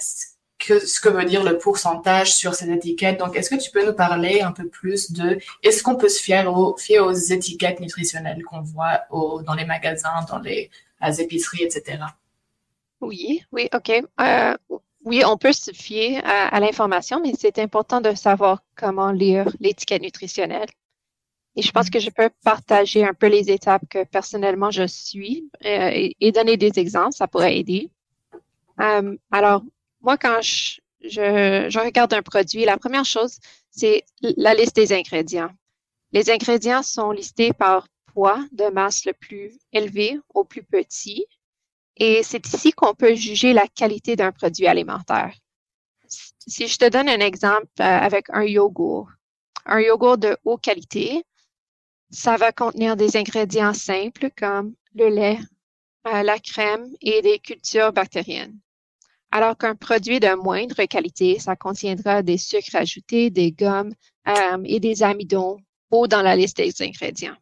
ce 0.66 1.00
que 1.00 1.08
veut 1.08 1.24
dire 1.24 1.44
le 1.44 1.58
pourcentage 1.58 2.34
sur 2.34 2.54
ces 2.54 2.70
étiquettes. 2.70 3.18
Donc, 3.18 3.36
est-ce 3.36 3.50
que 3.50 3.60
tu 3.60 3.70
peux 3.70 3.84
nous 3.84 3.94
parler 3.94 4.40
un 4.40 4.52
peu 4.52 4.68
plus 4.68 5.12
de 5.12 5.38
est-ce 5.62 5.82
qu'on 5.82 5.96
peut 5.96 6.08
se 6.08 6.22
fier 6.22 6.46
aux, 6.46 6.76
fier 6.76 7.00
aux 7.00 7.12
étiquettes 7.12 7.80
nutritionnelles 7.80 8.42
qu'on 8.44 8.60
voit 8.60 9.02
dans 9.10 9.54
les 9.54 9.64
magasins, 9.64 10.24
dans 10.28 10.38
les, 10.38 10.70
épiceries, 11.18 11.64
etc. 11.64 11.98
Oui, 13.02 13.44
oui, 13.52 13.68
OK. 13.74 13.92
Euh, 14.20 14.54
oui, 15.04 15.22
on 15.26 15.36
peut 15.36 15.52
se 15.52 15.70
fier 15.72 16.22
à, 16.24 16.58
l'information, 16.60 17.20
mais 17.20 17.34
c'est 17.38 17.58
important 17.58 18.00
de 18.00 18.14
savoir 18.14 18.62
comment 18.74 19.10
lire 19.10 19.46
l'étiquette 19.60 20.00
nutritionnelle. 20.00 20.68
Et 21.56 21.62
je 21.62 21.70
pense 21.70 21.90
que 21.90 22.00
je 22.00 22.10
peux 22.10 22.30
partager 22.42 23.04
un 23.04 23.14
peu 23.14 23.26
les 23.26 23.50
étapes 23.50 23.82
que 23.88 24.04
personnellement 24.04 24.70
je 24.70 24.86
suis 24.86 25.48
euh, 25.64 26.08
et, 26.18 26.32
donner 26.32 26.56
des 26.56 26.78
exemples, 26.78 27.12
ça 27.12 27.28
pourrait 27.28 27.58
aider. 27.58 27.90
Euh, 28.80 29.16
alors, 29.30 29.62
moi, 30.04 30.18
quand 30.18 30.40
je, 30.42 30.80
je, 31.00 31.78
regarde 31.78 32.12
un 32.12 32.22
produit, 32.22 32.64
la 32.64 32.76
première 32.76 33.04
chose, 33.04 33.38
c'est 33.70 34.04
la 34.20 34.54
liste 34.54 34.76
des 34.76 34.92
ingrédients. 34.92 35.50
Les 36.12 36.30
ingrédients 36.30 36.82
sont 36.82 37.10
listés 37.10 37.52
par 37.52 37.88
poids 38.12 38.44
de 38.52 38.66
masse 38.66 39.04
le 39.04 39.14
plus 39.14 39.58
élevé 39.72 40.18
au 40.34 40.44
plus 40.44 40.62
petit. 40.62 41.26
Et 41.96 42.22
c'est 42.22 42.46
ici 42.46 42.72
qu'on 42.72 42.94
peut 42.94 43.14
juger 43.14 43.52
la 43.52 43.66
qualité 43.66 44.14
d'un 44.16 44.32
produit 44.32 44.66
alimentaire. 44.66 45.34
si 46.06 46.68
je 46.68 46.76
te 46.76 46.88
donne 46.88 47.08
un 47.08 47.20
exemple 47.20 47.66
euh, 47.80 47.84
avec 47.84 48.26
un 48.30 48.44
yogourt, 48.44 49.08
un 49.64 49.80
yogourt 49.80 50.18
de 50.18 50.36
haute 50.44 50.60
qualité, 50.60 51.24
ça 52.10 52.36
va 52.36 52.52
contenir 52.52 52.96
des 52.96 53.16
ingrédients 53.16 53.74
simples 53.74 54.30
comme 54.36 54.74
le 54.94 55.08
lait, 55.08 55.38
euh, 56.06 56.22
la 56.22 56.38
crème 56.38 56.86
et 57.00 57.22
des 57.22 57.38
cultures 57.38 57.92
bactériennes. 57.92 58.58
Alors 59.34 59.58
qu'un 59.58 59.74
produit 59.74 60.20
de 60.20 60.32
moindre 60.36 60.84
qualité, 60.84 61.40
ça 61.40 61.56
contiendra 61.56 62.22
des 62.22 62.38
sucres 62.38 62.76
ajoutés, 62.76 63.30
des 63.30 63.50
gommes 63.50 63.92
euh, 64.28 64.62
et 64.64 64.78
des 64.78 65.02
amidons 65.02 65.56
haut 65.90 66.06
dans 66.06 66.22
la 66.22 66.36
liste 66.36 66.58
des 66.58 66.72
ingrédients. 66.82 67.34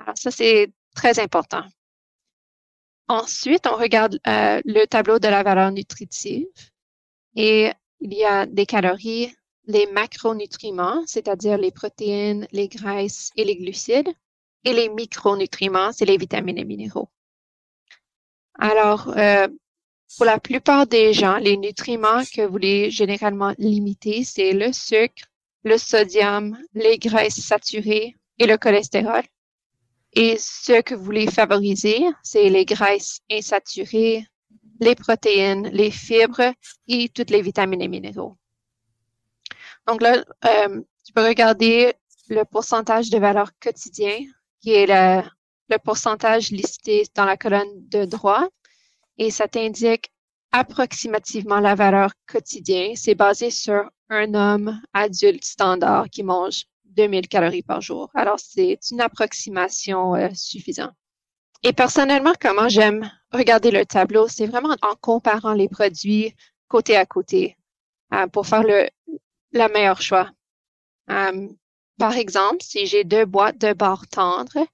Alors 0.00 0.18
ça, 0.18 0.32
c'est 0.32 0.72
très 0.96 1.20
important. 1.20 1.62
Ensuite, 3.06 3.68
on 3.68 3.76
regarde 3.76 4.18
euh, 4.26 4.60
le 4.64 4.84
tableau 4.86 5.20
de 5.20 5.28
la 5.28 5.44
valeur 5.44 5.70
nutritive 5.70 6.48
et 7.36 7.70
il 8.00 8.12
y 8.12 8.24
a 8.24 8.44
des 8.44 8.66
calories, 8.66 9.32
les 9.66 9.86
macronutriments, 9.92 11.04
c'est-à-dire 11.06 11.56
les 11.56 11.70
protéines, 11.70 12.48
les 12.50 12.66
graisses 12.66 13.30
et 13.36 13.44
les 13.44 13.54
glucides, 13.54 14.12
et 14.64 14.72
les 14.72 14.88
micronutriments, 14.88 15.92
c'est 15.92 16.04
les 16.04 16.16
vitamines 16.16 16.58
et 16.58 16.64
minéraux. 16.64 17.08
Alors, 18.58 19.16
euh, 19.16 19.46
pour 20.16 20.26
la 20.26 20.38
plupart 20.38 20.86
des 20.86 21.12
gens, 21.12 21.36
les 21.36 21.56
nutriments 21.56 22.22
que 22.34 22.42
vous 22.42 22.52
voulez 22.52 22.90
généralement 22.90 23.54
limiter, 23.58 24.24
c'est 24.24 24.52
le 24.52 24.72
sucre, 24.72 25.24
le 25.64 25.78
sodium, 25.78 26.56
les 26.74 26.98
graisses 26.98 27.40
saturées 27.40 28.16
et 28.38 28.46
le 28.46 28.56
cholestérol. 28.56 29.22
Et 30.12 30.36
ce 30.38 30.80
que 30.80 30.94
vous 30.94 31.04
voulez 31.04 31.26
favoriser, 31.30 32.02
c'est 32.22 32.48
les 32.48 32.64
graisses 32.64 33.20
insaturées, 33.30 34.26
les 34.80 34.94
protéines, 34.94 35.68
les 35.68 35.90
fibres 35.90 36.54
et 36.88 37.08
toutes 37.08 37.30
les 37.30 37.42
vitamines 37.42 37.82
et 37.82 37.88
minéraux. 37.88 38.36
Donc 39.86 40.00
là, 40.02 40.24
euh, 40.44 40.80
peux 41.16 41.26
regarder 41.26 41.94
le 42.28 42.44
pourcentage 42.44 43.08
de 43.08 43.18
valeur 43.18 43.50
quotidien, 43.58 44.18
qui 44.60 44.72
est 44.72 44.86
le, 44.86 45.26
le 45.70 45.78
pourcentage 45.78 46.50
listé 46.50 47.04
dans 47.14 47.24
la 47.24 47.38
colonne 47.38 47.88
de 47.88 48.04
droite, 48.04 48.52
et 49.18 49.30
ça 49.30 49.48
t'indique 49.48 50.10
approximativement 50.52 51.60
la 51.60 51.74
valeur 51.74 52.12
quotidienne. 52.26 52.96
C'est 52.96 53.14
basé 53.14 53.50
sur 53.50 53.90
un 54.08 54.34
homme 54.34 54.80
adulte 54.92 55.44
standard 55.44 56.08
qui 56.10 56.22
mange 56.22 56.64
2000 56.84 57.28
calories 57.28 57.62
par 57.62 57.80
jour. 57.80 58.10
Alors, 58.14 58.38
c'est 58.38 58.78
une 58.90 59.00
approximation 59.00 60.14
euh, 60.14 60.28
suffisante. 60.34 60.94
Et 61.62 61.72
personnellement, 61.72 62.32
comment 62.40 62.68
j'aime 62.68 63.10
regarder 63.32 63.70
le 63.70 63.84
tableau, 63.84 64.28
c'est 64.28 64.46
vraiment 64.46 64.74
en 64.82 64.94
comparant 65.00 65.52
les 65.52 65.68
produits 65.68 66.34
côté 66.68 66.96
à 66.96 67.06
côté 67.06 67.56
euh, 68.14 68.26
pour 68.28 68.46
faire 68.46 68.62
le, 68.62 68.88
le 69.52 69.72
meilleur 69.72 70.00
choix. 70.00 70.30
Euh, 71.10 71.48
par 71.98 72.14
exemple, 72.14 72.62
si 72.62 72.86
j'ai 72.86 73.04
deux 73.04 73.24
boîtes 73.24 73.58
de 73.58 73.72
barres 73.72 74.06
tendres, 74.08 74.66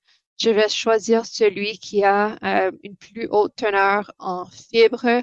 je 0.42 0.50
vais 0.50 0.68
choisir 0.68 1.25
celui 1.25 1.78
qui 1.78 2.02
a 2.02 2.37
euh, 2.42 2.72
une 2.82 2.96
plus 2.96 3.28
haute 3.30 3.54
teneur 3.54 4.12
en 4.18 4.44
fibres 4.46 5.22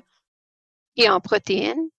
et 0.95 1.09
en 1.09 1.19
protéines 1.19 1.89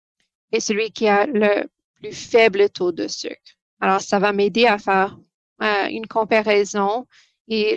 et 0.52 0.60
celui 0.60 0.90
qui 0.90 1.06
a 1.06 1.26
le 1.26 1.68
plus 1.96 2.12
faible 2.12 2.70
taux 2.70 2.92
de 2.92 3.08
sucre. 3.08 3.36
Alors, 3.80 4.00
ça 4.00 4.18
va 4.18 4.32
m'aider 4.32 4.64
à 4.66 4.78
faire 4.78 5.18
euh, 5.62 5.86
une 5.90 6.06
comparaison 6.06 7.06
et 7.48 7.76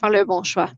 faire 0.00 0.10
le 0.10 0.24
bon 0.24 0.42
choix. 0.42 0.70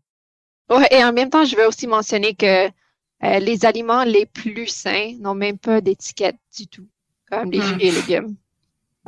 et 0.90 1.04
en 1.04 1.12
même 1.12 1.30
temps, 1.30 1.44
je 1.44 1.54
veux 1.54 1.66
aussi 1.66 1.86
mentionner 1.86 2.34
que 2.34 2.66
euh, 2.66 3.38
les 3.38 3.64
aliments 3.64 4.02
les 4.02 4.26
plus 4.26 4.66
sains 4.66 5.12
n'ont 5.20 5.36
même 5.36 5.58
pas 5.58 5.80
d'étiquette 5.80 6.38
du 6.56 6.66
tout, 6.66 6.88
comme 7.30 7.52
les 7.52 7.58
hmm. 7.58 7.62
fruits 7.62 7.86
et 7.86 7.92
légumes. 7.92 8.36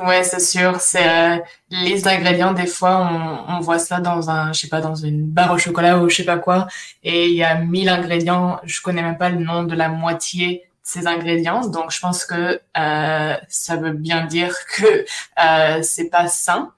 Ouais, 0.05 0.23
c'est 0.23 0.39
sûr. 0.39 0.81
C'est 0.81 1.07
euh, 1.07 1.37
liste 1.69 2.05
d'ingrédients. 2.05 2.51
Des 2.53 2.67
fois, 2.67 3.09
on, 3.09 3.55
on 3.55 3.59
voit 3.61 3.79
ça 3.79 3.99
dans 3.99 4.29
un, 4.29 4.51
je 4.51 4.61
sais 4.61 4.67
pas, 4.67 4.81
dans 4.81 4.95
une 4.95 5.23
barre 5.25 5.53
au 5.53 5.57
chocolat 5.57 5.99
ou 5.99 6.09
je 6.09 6.17
sais 6.17 6.25
pas 6.25 6.37
quoi, 6.37 6.67
et 7.03 7.27
il 7.29 7.35
y 7.35 7.43
a 7.43 7.55
mille 7.59 7.87
ingrédients. 7.89 8.59
Je 8.63 8.81
connais 8.81 9.01
même 9.01 9.17
pas 9.17 9.29
le 9.29 9.37
nom 9.37 9.63
de 9.63 9.75
la 9.75 9.87
moitié 9.89 10.57
de 10.57 10.61
ces 10.83 11.07
ingrédients. 11.07 11.67
Donc, 11.67 11.91
je 11.91 11.99
pense 11.99 12.25
que 12.25 12.59
euh, 12.77 13.35
ça 13.47 13.75
veut 13.77 13.93
bien 13.93 14.25
dire 14.25 14.53
que 14.75 15.05
euh, 15.43 15.79
c'est 15.83 16.09
pas 16.09 16.27
sain. 16.27 16.73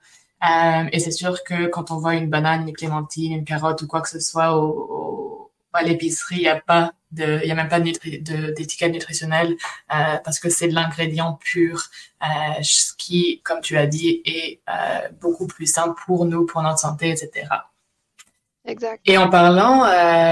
Euh, 0.48 0.84
et 0.92 1.00
c'est 1.00 1.12
sûr 1.12 1.44
que 1.44 1.68
quand 1.68 1.90
on 1.92 1.98
voit 1.98 2.16
une 2.16 2.30
banane, 2.30 2.68
une 2.68 2.76
clémentine, 2.76 3.34
une 3.34 3.46
carotte 3.46 3.82
ou 3.82 3.88
quoi 3.88 4.02
que 4.02 4.10
ce 4.10 4.20
soit 4.20 4.56
au, 4.58 5.52
à 5.74 5.82
l'épicerie, 5.84 6.36
il 6.38 6.42
y 6.44 6.48
a 6.48 6.60
pas 6.60 6.92
il 7.18 7.48
y 7.48 7.52
a 7.52 7.56
même 7.56 7.70
pas 7.70 7.80
d'étiquette 7.80 8.92
nutritionnelle 8.92 9.56
euh, 9.94 10.18
parce 10.24 10.40
que 10.40 10.50
c'est 10.50 10.68
l'ingrédient 10.68 11.34
pur, 11.34 11.86
euh, 12.22 12.26
ce 12.62 12.94
qui, 12.98 13.42
comme 13.44 13.62
tu 13.62 13.78
as 13.78 13.88
dit, 13.88 14.22
est 14.26 14.60
euh, 14.70 15.08
beaucoup 15.22 15.48
plus 15.48 15.68
simple 15.68 16.00
pour 16.06 16.26
nous, 16.26 16.46
pour 16.46 16.62
notre 16.62 16.80
santé, 16.80 17.10
etc. 17.10 17.48
Exact. 18.68 19.00
Et 19.06 19.20
en 19.20 19.30
parlant 19.30 19.86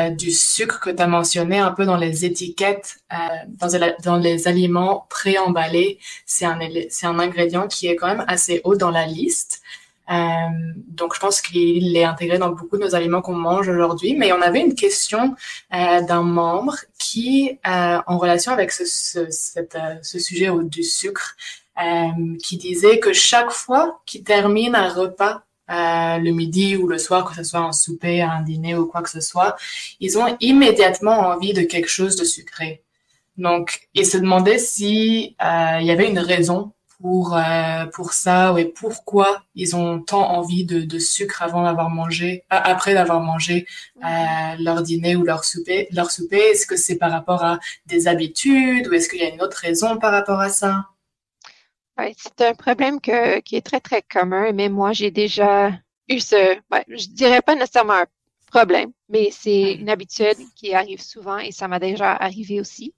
du 0.09 0.31
sucre 0.31 0.79
que 0.79 0.89
tu 0.89 1.01
as 1.03 1.07
mentionné 1.07 1.59
un 1.59 1.71
peu 1.71 1.85
dans 1.85 1.97
les 1.97 2.25
étiquettes, 2.25 2.97
dans, 3.47 3.93
dans, 4.03 4.17
les 4.17 4.47
aliments 4.47 5.05
préemballés, 5.11 5.99
c'est 6.25 6.45
un, 6.45 6.57
c'est 6.89 7.05
un 7.05 7.19
ingrédient 7.19 7.67
qui 7.67 7.85
est 7.85 7.95
quand 7.95 8.07
même 8.07 8.25
assez 8.27 8.61
haut 8.63 8.75
dans 8.75 8.89
la 8.89 9.05
liste. 9.05 9.61
Euh, 10.09 10.49
donc, 10.87 11.15
je 11.15 11.19
pense 11.19 11.41
qu'il 11.41 11.95
est 11.95 12.03
intégré 12.03 12.37
dans 12.37 12.49
beaucoup 12.49 12.77
de 12.77 12.83
nos 12.83 12.95
aliments 12.95 13.21
qu'on 13.21 13.35
mange 13.35 13.67
aujourd'hui. 13.67 14.15
Mais 14.15 14.31
on 14.33 14.41
avait 14.41 14.61
une 14.61 14.75
question 14.75 15.35
euh, 15.73 16.01
d'un 16.01 16.23
membre 16.23 16.75
qui, 16.99 17.59
euh, 17.67 17.99
en 18.05 18.17
relation 18.17 18.51
avec 18.51 18.71
ce, 18.71 18.85
sujet 20.03 20.49
du 20.63 20.83
sucre, 20.83 21.35
qui 22.43 22.57
disait 22.57 22.99
que 22.99 23.13
chaque 23.13 23.49
fois 23.49 23.99
qu'il 24.05 24.23
termine 24.23 24.75
un 24.75 24.89
repas 24.89 25.41
le 25.67 26.29
midi 26.29 26.75
ou 26.77 26.87
le 26.87 26.99
soir, 26.99 27.25
que 27.27 27.35
ce 27.35 27.43
soit 27.43 27.61
un 27.61 27.71
souper, 27.71 28.21
un 28.21 28.41
dîner 28.41 28.75
ou 28.75 28.85
quoi 28.85 29.01
que 29.01 29.09
ce 29.09 29.21
soit, 29.21 29.55
ils 29.99 30.19
ont 30.19 30.37
immédiatement 30.39 31.17
envie 31.29 31.53
de 31.53 31.63
quelque 31.63 31.89
chose 31.89 32.15
de 32.15 32.25
sucré. 32.25 32.83
Donc, 33.37 33.87
ils 33.95 34.05
se 34.05 34.17
demandaient 34.19 34.59
si 34.59 35.35
il 35.41 35.85
y 35.85 35.91
avait 35.91 36.07
une 36.07 36.19
raison 36.19 36.73
pour 37.03 37.35
euh, 37.35 37.85
pour 37.87 38.13
ça 38.13 38.55
et 38.57 38.63
pourquoi 38.63 39.43
ils 39.55 39.75
ont 39.75 40.01
tant 40.01 40.25
envie 40.37 40.63
de, 40.63 40.79
de 40.83 40.99
sucre 40.99 41.41
avant 41.41 41.63
d'avoir 41.63 41.89
mangé 41.89 42.45
euh, 42.53 42.59
après 42.63 42.93
d'avoir 42.93 43.19
mangé 43.19 43.67
euh, 44.05 44.07
leur 44.57 44.81
dîner 44.81 45.17
ou 45.17 45.23
leur 45.23 45.43
souper 45.43 45.89
leur 45.91 46.09
souper 46.11 46.37
est-ce 46.37 46.65
que 46.65 46.77
c'est 46.77 46.95
par 46.95 47.11
rapport 47.11 47.43
à 47.43 47.59
des 47.87 48.07
habitudes 48.07 48.87
ou 48.87 48.93
est-ce 48.93 49.09
qu'il 49.09 49.19
y 49.19 49.25
a 49.25 49.33
une 49.33 49.41
autre 49.41 49.57
raison 49.57 49.97
par 49.97 50.13
rapport 50.13 50.39
à 50.39 50.47
ça? 50.47 50.85
Ouais, 51.97 52.15
c'est 52.17 52.39
un 52.39 52.53
problème 52.53 53.01
que, 53.01 53.41
qui 53.41 53.57
est 53.57 53.65
très 53.65 53.81
très 53.81 54.01
commun 54.01 54.53
mais 54.53 54.69
moi 54.69 54.93
j'ai 54.93 55.11
déjà 55.11 55.73
eu 56.07 56.21
ce 56.21 56.55
ouais, 56.71 56.85
je 56.87 57.07
dirais 57.09 57.41
pas 57.41 57.55
nécessairement 57.55 57.95
un 57.95 58.07
problème 58.49 58.93
mais 59.09 59.27
c'est 59.29 59.73
une 59.73 59.89
habitude 59.89 60.37
qui 60.55 60.73
arrive 60.73 61.01
souvent 61.01 61.39
et 61.39 61.51
ça 61.51 61.67
m'a 61.67 61.79
déjà 61.79 62.13
arrivé 62.13 62.61
aussi 62.61 62.93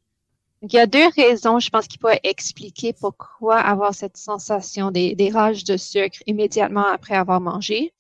il 0.67 0.74
y 0.75 0.79
a 0.79 0.88
deux 0.88 1.07
raisons, 1.15 1.60
je 1.60 1.69
pense, 1.69 1.88
qui 1.88 1.98
pourraient 1.98 2.22
expliquer 2.24 2.93
pourquoi 2.93 3.60
avoir 3.60 3.93
cette 3.93 4.17
sensation 4.17 4.91
des, 4.91 5.29
rages 5.31 5.63
de 5.63 5.77
sucre 5.77 6.17
immédiatement 6.25 6.86
après 6.88 7.15
avoir 7.15 7.39
mangé. 7.39 7.93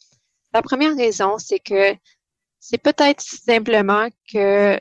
La 0.53 0.61
première 0.61 0.95
raison, 0.95 1.37
c'est 1.37 1.59
que 1.59 1.95
c'est 2.59 2.77
peut-être 2.77 3.21
simplement 3.21 4.07
que 4.31 4.79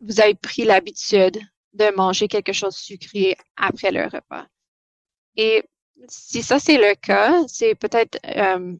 vous 0.00 0.20
avez 0.20 0.34
pris 0.34 0.64
l'habitude 0.64 1.40
de 1.74 1.94
manger 1.96 2.26
quelque 2.28 2.52
chose 2.52 2.74
sucré 2.74 3.36
après 3.56 3.92
le 3.92 4.04
repas. 4.04 4.46
Et 5.36 5.64
si 6.08 6.42
ça 6.42 6.58
c'est 6.58 6.78
le 6.78 6.94
cas, 6.94 7.42
c'est 7.46 7.74
peut-être 7.74 8.18
euh, 8.36 8.74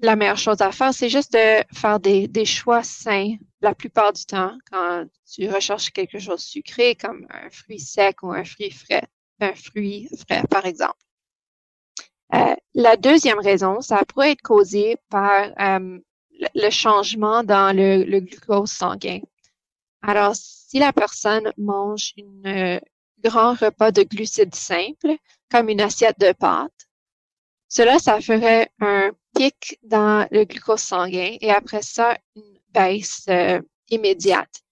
la 0.00 0.16
meilleure 0.16 0.38
chose 0.38 0.60
à 0.60 0.70
faire, 0.70 0.94
c'est 0.94 1.08
juste 1.08 1.32
de 1.32 1.64
faire 1.74 1.98
des, 1.98 2.28
des, 2.28 2.44
choix 2.44 2.82
sains 2.82 3.36
la 3.60 3.74
plupart 3.74 4.12
du 4.12 4.24
temps 4.24 4.56
quand 4.70 5.06
tu 5.30 5.48
recherches 5.50 5.90
quelque 5.90 6.18
chose 6.18 6.40
sucré 6.40 6.94
comme 6.94 7.26
un 7.30 7.50
fruit 7.50 7.80
sec 7.80 8.22
ou 8.22 8.32
un 8.32 8.44
fruit 8.44 8.70
frais, 8.70 9.04
un 9.40 9.54
fruit 9.54 10.08
frais 10.16 10.44
par 10.48 10.66
exemple. 10.66 10.98
Euh, 12.34 12.54
la 12.74 12.96
deuxième 12.96 13.40
raison, 13.40 13.80
ça 13.80 14.04
pourrait 14.04 14.32
être 14.32 14.42
causé 14.42 14.96
par 15.08 15.50
euh, 15.58 15.98
le 16.54 16.70
changement 16.70 17.42
dans 17.42 17.74
le, 17.74 18.20
glucose 18.20 18.70
sanguin. 18.70 19.20
Alors, 20.02 20.34
si 20.36 20.78
la 20.78 20.92
personne 20.92 21.52
mange 21.56 22.14
un 22.44 22.76
euh, 22.76 22.80
grand 23.24 23.54
repas 23.54 23.90
de 23.90 24.02
glucides 24.02 24.54
simples, 24.54 25.16
comme 25.50 25.68
une 25.68 25.80
assiette 25.80 26.20
de 26.20 26.32
pâtes, 26.32 26.88
cela, 27.68 27.98
ça 27.98 28.20
ferait 28.20 28.70
un 28.80 29.10
pic 29.38 29.78
dans 29.84 30.26
le 30.32 30.44
glucose 30.44 30.80
sanguin 30.80 31.36
et 31.40 31.50
après 31.50 31.82
ça, 31.82 32.18
une 32.34 32.58
baisse 32.74 33.24
euh, 33.28 33.60
immédiate. 33.88 34.62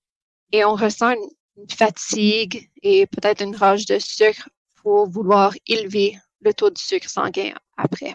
Et 0.52 0.64
on 0.64 0.75
ressent 0.75 1.12
une, 1.12 1.28
fatigue 1.70 2.68
et 2.82 3.06
peut-être 3.06 3.42
une 3.42 3.56
rage 3.56 3.87
de 3.87 3.99
sucre 3.99 4.50
pour 4.82 5.08
vouloir 5.08 5.54
élever 5.66 6.18
le 6.42 6.52
taux 6.52 6.68
de 6.68 6.76
sucre 6.76 7.08
sanguin 7.08 7.54
après. 7.78 8.14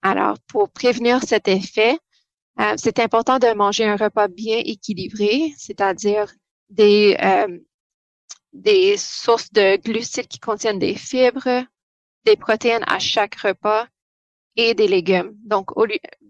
Alors, 0.00 0.38
pour 0.48 0.70
prévenir 0.70 1.22
cet 1.22 1.48
effet, 1.48 1.98
euh, 2.58 2.72
c'est 2.78 2.98
important 2.98 3.38
de 3.38 3.52
manger 3.52 3.84
un 3.84 3.96
repas 3.96 4.28
bien 4.28 4.56
équilibré, 4.64 5.52
c'est-à-dire 5.58 6.32
des, 6.70 7.18
euh, 7.22 7.58
des 8.54 8.96
sources 8.96 9.52
de 9.52 9.76
glucides 9.76 10.28
qui 10.28 10.38
contiennent 10.38 10.78
des 10.78 10.94
fibres, 10.94 11.66
des 12.24 12.36
protéines 12.36 12.84
à 12.86 12.98
chaque 12.98 13.34
repas 13.34 13.86
et 14.56 14.74
des 14.74 14.88
légumes. 14.88 15.32
Donc, 15.44 15.70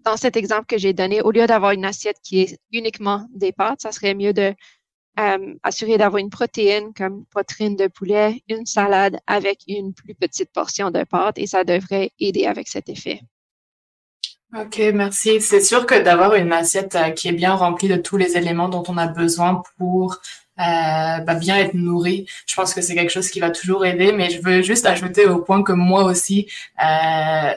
dans 0.03 0.17
cet 0.17 0.37
exemple 0.37 0.65
que 0.67 0.77
j'ai 0.77 0.93
donné, 0.93 1.21
au 1.21 1.31
lieu 1.31 1.47
d'avoir 1.47 1.71
une 1.71 1.85
assiette 1.85 2.17
qui 2.23 2.41
est 2.41 2.59
uniquement 2.71 3.27
des 3.33 3.51
pâtes, 3.51 3.81
ça 3.81 3.91
serait 3.91 4.13
mieux 4.13 4.33
de 4.33 4.53
euh, 5.19 5.55
assurer 5.63 5.97
d'avoir 5.97 6.19
une 6.19 6.29
protéine 6.29 6.93
comme 6.93 7.25
poitrine 7.31 7.75
de 7.75 7.87
poulet, 7.87 8.43
une 8.47 8.65
salade 8.65 9.17
avec 9.25 9.63
une 9.67 9.93
plus 9.93 10.13
petite 10.13 10.51
portion 10.51 10.91
de 10.91 11.03
pâtes 11.03 11.39
et 11.39 11.47
ça 11.47 11.63
devrait 11.63 12.11
aider 12.19 12.45
avec 12.45 12.67
cet 12.67 12.87
effet. 12.89 13.21
Ok, 14.55 14.79
merci. 14.93 15.41
C'est 15.41 15.59
sûr 15.59 15.85
que 15.85 16.01
d'avoir 16.01 16.35
une 16.35 16.53
assiette 16.53 16.95
euh, 16.95 17.09
qui 17.09 17.27
est 17.27 17.33
bien 17.33 17.53
remplie 17.53 17.89
de 17.89 17.97
tous 17.97 18.15
les 18.15 18.37
éléments 18.37 18.69
dont 18.69 18.83
on 18.87 18.97
a 18.97 19.07
besoin 19.07 19.61
pour 19.77 20.21
euh, 20.59 21.19
bah, 21.19 21.35
bien 21.35 21.57
être 21.57 21.75
nourri, 21.75 22.25
je 22.47 22.55
pense 22.55 22.73
que 22.73 22.81
c'est 22.81 22.95
quelque 22.95 23.11
chose 23.11 23.29
qui 23.29 23.39
va 23.39 23.51
toujours 23.51 23.85
aider. 23.85 24.11
Mais 24.13 24.29
je 24.29 24.41
veux 24.41 24.61
juste 24.61 24.85
ajouter 24.85 25.27
au 25.27 25.39
point 25.39 25.63
que 25.63 25.73
moi 25.73 26.03
aussi, 26.05 26.47
euh, 26.83 27.53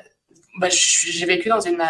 bah, 0.59 0.69
j'ai 0.71 1.27
vécu 1.27 1.49
dans 1.49 1.61
une 1.61 1.83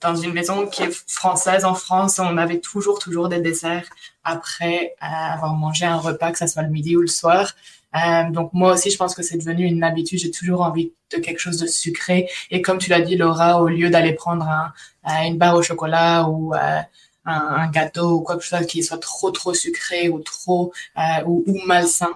dans 0.00 0.16
une 0.16 0.32
maison 0.32 0.66
qui 0.66 0.82
est 0.82 0.92
française 1.06 1.64
en 1.64 1.74
France. 1.74 2.18
On 2.18 2.36
avait 2.36 2.60
toujours 2.60 2.98
toujours 2.98 3.28
des 3.28 3.40
desserts 3.40 3.88
après 4.24 4.94
euh, 5.02 5.06
avoir 5.06 5.54
mangé 5.54 5.84
un 5.86 5.96
repas, 5.96 6.32
que 6.32 6.38
ça 6.38 6.46
soit 6.46 6.62
le 6.62 6.70
midi 6.70 6.96
ou 6.96 7.00
le 7.00 7.06
soir. 7.06 7.54
Euh, 7.94 8.30
donc 8.30 8.52
moi 8.52 8.72
aussi, 8.72 8.90
je 8.90 8.96
pense 8.96 9.14
que 9.14 9.22
c'est 9.22 9.36
devenu 9.36 9.64
une 9.66 9.82
habitude. 9.84 10.18
J'ai 10.18 10.30
toujours 10.30 10.62
envie 10.62 10.92
de 11.14 11.20
quelque 11.20 11.38
chose 11.38 11.58
de 11.58 11.66
sucré. 11.66 12.28
Et 12.50 12.62
comme 12.62 12.78
tu 12.78 12.90
l'as 12.90 13.00
dit, 13.00 13.16
Laura, 13.16 13.62
au 13.62 13.68
lieu 13.68 13.90
d'aller 13.90 14.14
prendre 14.14 14.46
un, 14.48 14.72
euh, 15.08 15.28
une 15.28 15.38
barre 15.38 15.56
au 15.56 15.62
chocolat 15.62 16.28
ou 16.28 16.54
euh, 16.54 16.80
un, 17.24 17.32
un, 17.34 17.70
gâteau 17.70 18.18
ou 18.18 18.20
quoi 18.22 18.36
que 18.36 18.42
ce 18.42 18.48
soit 18.48 18.64
qui 18.64 18.82
soit 18.82 18.98
trop 18.98 19.30
trop 19.30 19.54
sucré 19.54 20.08
ou 20.08 20.20
trop 20.20 20.72
euh, 20.98 21.24
ou, 21.26 21.44
ou, 21.46 21.58
malsain, 21.66 22.12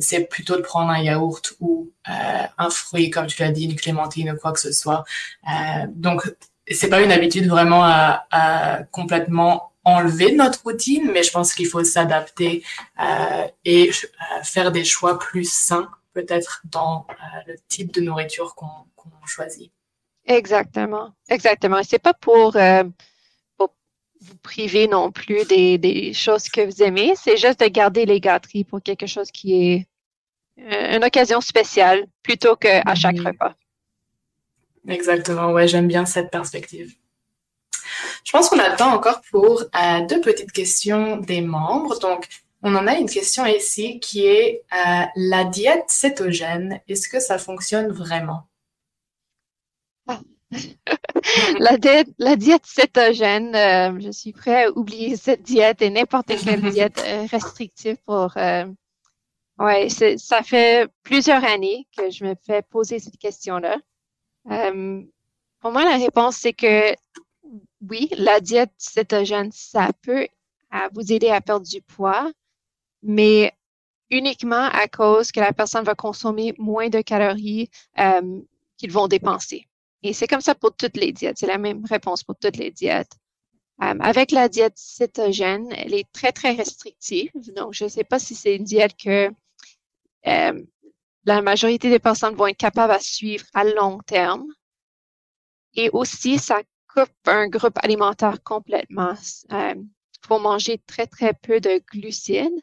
c'est 0.00 0.28
plutôt 0.28 0.56
de 0.56 0.62
prendre 0.62 0.90
un 0.90 1.00
yaourt 1.00 1.54
ou 1.60 1.90
un 2.04 2.70
fruit, 2.70 3.10
comme 3.10 3.26
tu 3.26 3.42
l'as 3.42 3.50
dit, 3.50 3.64
une 3.64 3.76
clémentine 3.76 4.30
ou 4.30 4.36
quoi 4.36 4.52
que 4.52 4.60
ce 4.60 4.72
soit. 4.72 5.04
donc 5.88 6.22
c'est 6.68 6.88
pas 6.88 7.02
une 7.02 7.12
habitude 7.12 7.48
vraiment 7.48 7.84
à, 7.84 8.84
complètement 8.90 9.72
enlever 9.84 10.32
notre 10.32 10.62
routine, 10.62 11.10
mais 11.12 11.24
je 11.24 11.32
pense 11.32 11.54
qu'il 11.54 11.66
faut 11.66 11.82
s'adapter 11.82 12.62
euh, 13.00 13.48
et 13.64 13.90
euh, 13.90 14.42
faire 14.44 14.70
des 14.70 14.84
choix 14.84 15.18
plus 15.18 15.50
sains, 15.50 15.90
peut-être 16.12 16.62
dans 16.64 17.04
euh, 17.10 17.14
le 17.48 17.54
type 17.68 17.92
de 17.92 18.00
nourriture 18.00 18.54
qu'on 18.54 18.86
choisit. 19.26 19.72
Exactement, 20.26 21.12
exactement. 21.28 21.80
C'est 21.82 21.98
pas 21.98 22.10
euh, 22.10 22.20
pour, 22.20 22.56
vous 24.22 24.36
priver 24.36 24.88
non 24.88 25.10
plus 25.10 25.44
des, 25.46 25.78
des 25.78 26.12
choses 26.14 26.48
que 26.48 26.60
vous 26.60 26.82
aimez, 26.82 27.14
c'est 27.16 27.36
juste 27.36 27.60
de 27.60 27.66
garder 27.66 28.06
les 28.06 28.20
gâteries 28.20 28.64
pour 28.64 28.82
quelque 28.82 29.06
chose 29.06 29.30
qui 29.30 29.54
est 29.54 29.86
une 30.56 31.04
occasion 31.04 31.40
spéciale 31.40 32.06
plutôt 32.22 32.56
qu'à 32.56 32.94
chaque 32.94 33.18
repas. 33.18 33.54
Exactement, 34.88 35.52
ouais, 35.52 35.68
j'aime 35.68 35.88
bien 35.88 36.06
cette 36.06 36.30
perspective. 36.30 36.94
Je 38.24 38.32
pense 38.32 38.48
qu'on 38.48 38.58
a 38.58 38.68
le 38.68 38.76
temps 38.76 38.92
encore 38.92 39.20
pour 39.30 39.62
euh, 39.62 40.06
deux 40.08 40.20
petites 40.20 40.52
questions 40.52 41.16
des 41.18 41.40
membres. 41.40 41.98
Donc, 41.98 42.28
on 42.62 42.74
en 42.74 42.86
a 42.86 42.94
une 42.94 43.08
question 43.08 43.44
ici 43.46 44.00
qui 44.00 44.26
est 44.26 44.62
euh, 44.72 45.04
la 45.16 45.44
diète 45.44 45.84
cétogène. 45.88 46.80
Est-ce 46.88 47.08
que 47.08 47.20
ça 47.20 47.38
fonctionne 47.38 47.92
vraiment? 47.92 48.48
la, 51.58 51.76
diète, 51.76 52.08
la 52.18 52.36
diète 52.36 52.66
cétogène, 52.66 53.54
euh, 53.54 53.98
je 54.00 54.10
suis 54.10 54.32
prêt 54.32 54.64
à 54.64 54.70
oublier 54.70 55.16
cette 55.16 55.42
diète 55.42 55.82
et 55.82 55.90
n'importe 55.90 56.32
quelle 56.44 56.62
diète 56.72 57.02
euh, 57.06 57.26
restrictive 57.30 57.96
pour. 58.04 58.36
Euh, 58.36 58.66
ouais, 59.58 59.88
ça 59.88 60.42
fait 60.42 60.88
plusieurs 61.02 61.44
années 61.44 61.86
que 61.96 62.10
je 62.10 62.24
me 62.24 62.34
fais 62.46 62.62
poser 62.62 62.98
cette 62.98 63.18
question-là. 63.18 63.78
pour 64.44 65.72
moi, 65.72 65.84
la 65.84 65.96
réponse 65.96 66.36
c'est 66.36 66.52
que 66.52 66.94
oui, 67.88 68.08
la 68.16 68.40
diète 68.40 68.72
cétogène, 68.78 69.50
ça 69.52 69.90
peut 70.02 70.26
vous 70.94 71.12
aider 71.12 71.28
à 71.28 71.40
perdre 71.40 71.66
du 71.66 71.82
poids, 71.82 72.30
mais 73.02 73.52
uniquement 74.12 74.68
à 74.72 74.86
cause 74.86 75.32
que 75.32 75.40
la 75.40 75.52
personne 75.52 75.84
va 75.84 75.94
consommer 75.94 76.54
moins 76.58 76.88
de 76.88 77.00
calories 77.00 77.70
euh, 77.98 78.40
qu'ils 78.76 78.92
vont 78.92 79.08
dépenser. 79.08 79.66
Et 80.02 80.12
c'est 80.12 80.26
comme 80.26 80.40
ça 80.40 80.54
pour 80.54 80.74
toutes 80.74 80.96
les 80.96 81.12
diètes. 81.12 81.38
C'est 81.38 81.46
la 81.46 81.58
même 81.58 81.84
réponse 81.84 82.24
pour 82.24 82.36
toutes 82.36 82.56
les 82.56 82.70
diètes. 82.70 83.12
Euh, 83.82 83.94
avec 84.00 84.30
la 84.30 84.48
diète 84.48 84.76
cétogène, 84.76 85.72
elle 85.72 85.94
est 85.94 86.10
très, 86.12 86.32
très 86.32 86.52
restrictive. 86.52 87.30
Donc, 87.56 87.72
je 87.72 87.84
ne 87.84 87.88
sais 87.88 88.04
pas 88.04 88.18
si 88.18 88.34
c'est 88.34 88.56
une 88.56 88.64
diète 88.64 88.96
que 88.96 89.30
euh, 90.26 90.62
la 91.24 91.42
majorité 91.42 91.90
des 91.90 91.98
personnes 91.98 92.34
vont 92.34 92.46
être 92.46 92.56
capables 92.56 92.92
à 92.92 93.00
suivre 93.00 93.44
à 93.54 93.64
long 93.64 93.98
terme. 94.06 94.46
Et 95.74 95.88
aussi, 95.90 96.38
ça 96.38 96.62
coupe 96.92 97.10
un 97.26 97.48
groupe 97.48 97.78
alimentaire 97.82 98.42
complètement. 98.42 99.14
Il 99.50 99.54
euh, 99.54 99.74
faut 100.26 100.38
manger 100.38 100.78
très, 100.86 101.06
très 101.06 101.32
peu 101.32 101.60
de 101.60 101.82
glucides. 101.90 102.60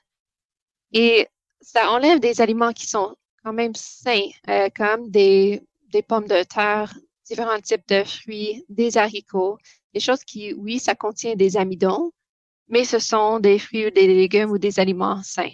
Et 0.93 1.27
ça 1.59 1.91
enlève 1.91 2.19
des 2.19 2.39
aliments 2.39 2.71
qui 2.71 2.87
sont 2.87 3.15
quand 3.43 3.53
même 3.53 3.75
sains, 3.75 4.29
comme 4.75 5.09
des, 5.09 5.61
des 5.89 6.01
pommes 6.01 6.27
de 6.27 6.43
terre, 6.43 6.93
différents 7.29 7.61
types 7.61 7.87
de 7.87 8.03
fruits, 8.03 8.65
des 8.69 8.97
haricots, 8.97 9.57
des 9.93 9.99
choses 9.99 10.23
qui, 10.23 10.53
oui, 10.53 10.79
ça 10.79 10.95
contient 10.95 11.35
des 11.35 11.57
amidons, 11.57 12.11
mais 12.67 12.83
ce 12.83 12.99
sont 12.99 13.39
des 13.39 13.59
fruits 13.59 13.87
ou 13.87 13.89
des 13.91 14.07
légumes 14.07 14.51
ou 14.51 14.57
des 14.57 14.79
aliments 14.79 15.21
sains. 15.23 15.53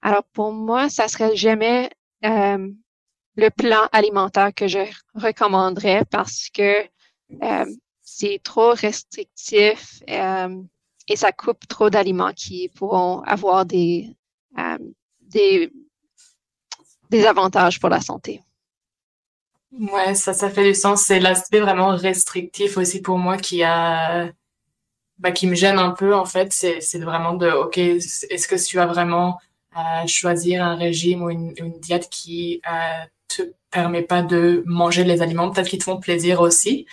Alors 0.00 0.24
pour 0.32 0.52
moi, 0.52 0.88
ça 0.88 1.08
serait 1.08 1.36
jamais 1.36 1.90
euh, 2.24 2.68
le 3.36 3.50
plan 3.50 3.88
alimentaire 3.92 4.52
que 4.54 4.66
je 4.66 4.80
recommanderais 5.14 6.04
parce 6.10 6.48
que 6.48 6.84
euh, 7.42 7.66
c'est 8.02 8.40
trop 8.42 8.72
restrictif 8.72 10.02
euh, 10.10 10.62
et 11.08 11.16
ça 11.16 11.32
coupe 11.32 11.66
trop 11.68 11.90
d'aliments 11.90 12.32
qui 12.32 12.68
pourront 12.68 13.20
avoir 13.22 13.64
des, 13.64 14.10
des, 15.20 15.72
des 17.10 17.26
avantages 17.26 17.80
pour 17.80 17.88
la 17.88 18.00
santé. 18.00 18.42
Ouais, 19.78 20.14
ça, 20.14 20.34
ça 20.34 20.50
fait 20.50 20.64
du 20.64 20.74
sens. 20.74 21.02
C'est 21.02 21.20
l'aspect 21.20 21.60
vraiment 21.60 21.96
restrictif 21.96 22.76
aussi 22.76 23.00
pour 23.00 23.18
moi 23.18 23.36
qui 23.38 23.62
a, 23.62 24.30
bah, 25.18 25.32
qui 25.32 25.46
me 25.46 25.54
gêne 25.54 25.78
un 25.78 25.92
peu 25.92 26.14
en 26.14 26.24
fait. 26.26 26.52
C'est, 26.52 26.80
c'est 26.80 26.98
vraiment 27.00 27.34
de, 27.34 27.48
ok, 27.50 27.78
est-ce 27.78 28.48
que 28.48 28.56
tu 28.66 28.76
vas 28.78 28.86
vraiment 28.86 29.38
euh, 29.76 30.06
choisir 30.06 30.64
un 30.64 30.76
régime 30.76 31.22
ou 31.22 31.30
une, 31.30 31.54
une 31.58 31.80
diète 31.80 32.08
qui 32.10 32.62
euh, 32.70 33.04
te 33.28 33.42
permet 33.70 34.02
pas 34.02 34.22
de 34.22 34.62
manger 34.66 35.04
les 35.04 35.22
aliments 35.22 35.50
peut-être 35.50 35.68
qui 35.68 35.78
te 35.78 35.84
font 35.84 35.98
plaisir 36.00 36.40
aussi, 36.40 36.86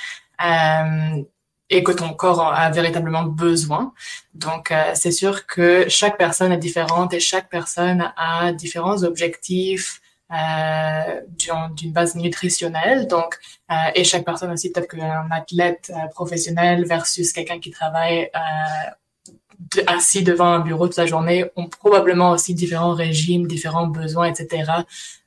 euh, 0.45 1.23
et 1.69 1.83
que 1.83 1.91
ton 1.91 2.13
corps 2.13 2.41
a 2.41 2.69
véritablement 2.71 3.23
besoin. 3.23 3.93
Donc, 4.33 4.71
euh, 4.71 4.91
c'est 4.95 5.11
sûr 5.11 5.45
que 5.47 5.87
chaque 5.89 6.17
personne 6.17 6.51
est 6.51 6.57
différente 6.57 7.13
et 7.13 7.19
chaque 7.19 7.49
personne 7.49 8.11
a 8.17 8.51
différents 8.53 9.03
objectifs 9.03 10.01
d'une 10.29 11.91
base 11.91 12.15
nutritionnelle. 12.15 13.07
Donc, 13.07 13.39
euh, 13.71 13.75
et 13.95 14.03
chaque 14.03 14.25
personne 14.25 14.51
aussi, 14.51 14.71
peut-être 14.71 14.89
qu'un 14.89 15.29
athlète 15.31 15.91
euh, 15.95 16.07
professionnel 16.09 16.85
versus 16.85 17.33
quelqu'un 17.33 17.59
qui 17.59 17.71
travaille 17.71 18.29
euh, 18.35 18.89
assis 19.87 20.23
devant 20.23 20.47
un 20.53 20.59
bureau 20.59 20.87
toute 20.87 20.97
la 20.97 21.05
journée 21.05 21.45
ont 21.55 21.67
probablement 21.67 22.31
aussi 22.31 22.53
différents 22.53 22.93
régimes, 22.93 23.47
différents 23.47 23.87
besoins, 23.87 24.27
etc. 24.31 24.71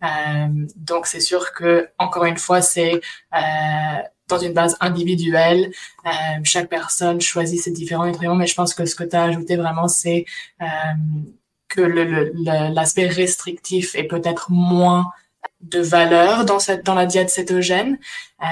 Euh, 0.03 0.07
donc 0.77 1.07
c'est 1.07 1.21
sûr 1.21 1.53
que 1.53 1.89
encore 1.99 2.25
une 2.25 2.39
fois 2.39 2.63
c'est 2.63 3.01
euh, 3.35 3.39
dans 4.29 4.39
une 4.39 4.55
base 4.55 4.77
individuelle. 4.81 5.71
Euh, 6.07 6.11
chaque 6.45 6.69
personne 6.69 7.21
choisit 7.21 7.61
ses 7.61 7.71
différents 7.71 8.07
nutriments, 8.07 8.35
mais 8.35 8.47
je 8.47 8.55
pense 8.55 8.75
que 8.75 8.87
ce 8.87 8.95
que 8.95 9.05
tu 9.05 9.15
as 9.17 9.25
ajouté 9.25 9.57
vraiment, 9.57 9.89
c'est 9.89 10.25
euh, 10.63 10.67
que 11.73 11.81
l'aspect 12.71 13.09
restrictif 13.09 13.95
est 13.95 14.05
peut-être 14.05 14.51
moins 14.51 15.11
de 15.63 15.81
valeur 15.81 16.45
dans 16.45 16.59
cette 16.59 16.85
dans 16.85 16.95
la 16.95 17.07
diète 17.07 17.31
cétogène. 17.31 17.99
Euh, 18.41 18.47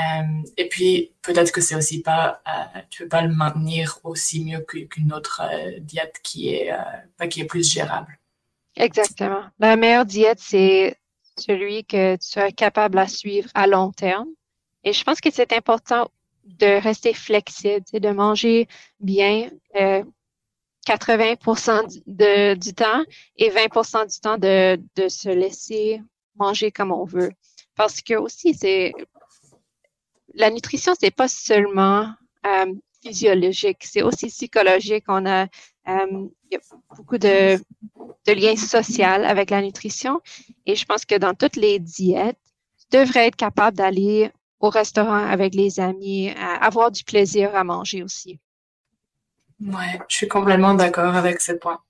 et 0.57 0.69
puis 0.69 1.13
peut-être 1.23 1.53
que 1.53 1.61
c'est 1.61 1.75
aussi 1.75 2.03
pas 2.03 2.41
euh, 2.49 2.81
tu 2.89 3.03
peux 3.03 3.09
pas 3.09 3.23
le 3.23 3.35
maintenir 3.35 3.99
aussi 4.05 4.45
mieux 4.45 4.61
qu'une 4.61 5.13
autre 5.13 5.43
euh, 5.45 5.79
diète 5.81 6.17
qui 6.23 6.55
est 6.55 6.73
euh, 6.73 7.27
qui 7.27 7.41
est 7.41 7.45
plus 7.45 7.71
gérable. 7.71 8.19
Exactement. 8.77 9.43
La 9.59 9.77
meilleure 9.77 10.07
diète 10.07 10.41
c'est 10.41 10.97
celui 11.37 11.85
que 11.85 12.17
tu 12.17 12.39
es 12.39 12.53
capable 12.53 12.99
à 12.99 13.09
suivre 13.09 13.51
à 13.55 13.67
long 13.67 13.93
terme. 13.93 14.29
Et 14.85 14.93
je 14.93 15.05
pense 15.05 15.21
que 15.21 15.31
c'est 15.31 15.53
important 15.53 16.11
de 16.45 16.81
rester 16.81 17.13
flexible, 17.13 17.85
de 17.93 18.11
manger 18.11 18.67
bien 18.99 19.51
80% 20.87 22.03
de, 22.07 22.55
du 22.55 22.75
temps 22.75 23.05
et 23.37 23.51
20% 23.51 24.07
du 24.13 24.21
temps 24.21 24.39
de, 24.39 24.81
de 24.97 25.09
se 25.09 25.29
laisser 25.29 26.01
manger 26.37 26.71
comme 26.73 26.93
on 26.93 27.05
veut. 27.05 27.31
Parce 27.77 28.01
que 28.01 28.15
aussi, 28.15 28.55
c'est 28.55 28.93
la 30.35 30.51
nutrition, 30.51 30.93
c'est 30.99 31.11
pas 31.15 31.29
seulement 31.29 32.13
euh, 32.47 32.73
physiologique, 33.03 33.85
c'est 33.85 34.03
aussi 34.03 34.27
psychologique. 34.29 35.05
On 35.09 35.27
a 35.27 35.47
Euh, 35.89 36.29
y 36.53 36.57
a 36.57 36.61
beaucoup 36.97 37.19
de, 37.19 37.57
de 38.27 38.33
liens 38.33 38.57
sociaux 38.57 39.05
avec 39.07 39.51
la 39.51 39.63
nutrition 39.63 40.21
et 40.67 40.75
je 40.77 40.85
pense 40.85 41.05
que 41.05 41.17
dans 41.17 41.35
toutes 41.35 41.57
les 41.57 41.79
diètes, 41.79 42.39
tu 42.79 42.99
devrais 42.99 43.27
être 43.29 43.37
capable 43.37 43.77
d'aller 43.77 44.31
au 44.61 44.69
restaurant 44.69 45.25
avec 45.37 45.55
les 45.55 45.81
amis, 45.81 46.31
avoir 46.69 46.91
du 46.91 47.03
plaisir 47.05 47.55
à 47.57 47.65
manger 47.65 48.03
aussi. 48.03 48.39
Ouais, 49.61 50.01
je 50.09 50.17
suis 50.17 50.29
complètement 50.29 50.75
d'accord 50.75 51.15
avec 51.15 51.41
ce 51.41 51.53
point. 51.53 51.81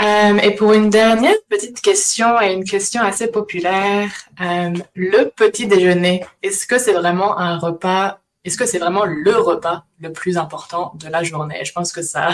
Euh, 0.00 0.38
et 0.38 0.54
pour 0.54 0.72
une 0.72 0.90
dernière 0.90 1.34
petite 1.48 1.80
question 1.80 2.40
et 2.40 2.52
une 2.52 2.64
question 2.64 3.02
assez 3.02 3.30
populaire, 3.30 4.10
euh, 4.40 4.72
le 4.94 5.24
petit 5.30 5.66
déjeuner, 5.66 6.24
est-ce 6.42 6.66
que 6.66 6.78
c'est 6.78 6.92
vraiment 6.92 7.36
un 7.36 7.58
repas, 7.58 8.20
est-ce 8.44 8.56
que 8.56 8.64
c'est 8.64 8.78
vraiment 8.78 9.04
le 9.04 9.36
repas 9.36 9.84
le 9.98 10.12
plus 10.12 10.38
important 10.38 10.92
de 10.94 11.08
la 11.08 11.24
journée? 11.24 11.64
Je 11.64 11.72
pense 11.72 11.92
que 11.92 12.02
ça, 12.02 12.30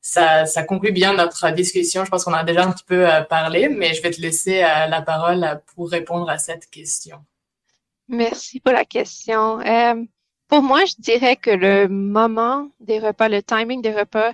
ça, 0.00 0.46
ça 0.46 0.62
conclut 0.62 0.92
bien 0.92 1.12
notre 1.12 1.50
discussion. 1.50 2.06
Je 2.06 2.10
pense 2.10 2.24
qu'on 2.24 2.32
a 2.32 2.42
déjà 2.42 2.64
un 2.64 2.72
petit 2.72 2.84
peu 2.84 3.06
euh, 3.06 3.20
parlé, 3.20 3.68
mais 3.68 3.92
je 3.92 4.02
vais 4.02 4.10
te 4.10 4.20
laisser 4.20 4.60
la 4.60 5.02
parole 5.02 5.60
pour 5.74 5.90
répondre 5.90 6.30
à 6.30 6.38
cette 6.38 6.70
question. 6.70 7.18
Merci 8.08 8.60
pour 8.60 8.72
la 8.72 8.86
question. 8.86 9.60
Pour 10.48 10.62
moi, 10.62 10.84
je 10.84 10.94
dirais 10.98 11.36
que 11.36 11.50
le 11.50 11.88
moment 11.88 12.70
des 12.80 12.98
repas, 12.98 13.28
le 13.28 13.42
timing 13.42 13.82
des 13.82 13.92
repas, 13.92 14.32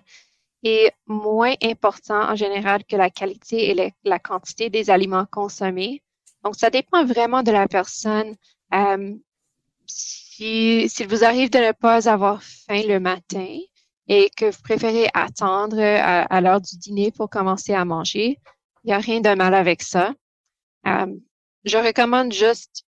est 0.63 0.93
moins 1.07 1.55
important 1.63 2.31
en 2.31 2.35
général 2.35 2.85
que 2.85 2.97
la 2.97 3.11
qualité 3.11 3.71
et 3.71 3.95
la 4.05 4.19
quantité 4.19 4.69
des 4.69 4.91
aliments 4.91 5.27
consommés. 5.31 6.03
Donc, 6.45 6.57
ça 6.57 6.71
dépend 6.71 7.05
vraiment 7.05 7.43
de 7.43 7.51
la 7.51 7.67
personne. 7.69 8.37
Euh, 8.75 9.15
si, 9.87 10.89
s'il 10.89 11.09
vous 11.09 11.25
arrive 11.25 11.51
de 11.51 11.59
ne 11.59 11.73
pas 11.73 12.09
avoir 12.09 12.43
faim 12.43 12.83
le 12.87 12.99
matin 12.99 13.59
et 14.09 14.31
que 14.37 14.47
vous 14.47 14.63
préférez 14.63 15.09
attendre 15.15 15.81
à, 15.81 16.41
l'heure 16.41 16.61
du 16.61 16.77
dîner 16.77 17.11
pour 17.13 17.31
commencer 17.31 17.75
à 17.75 17.85
manger, 17.85 18.39
il 18.85 18.89
n'y 18.89 18.93
a 18.93 18.99
rien 18.99 19.21
de 19.21 19.35
mal 19.35 19.55
avec 19.55 19.83
ça. 19.83 20.15
Euh, 20.87 21.07
je 21.65 21.77
recommande 21.77 22.33
juste 22.33 22.85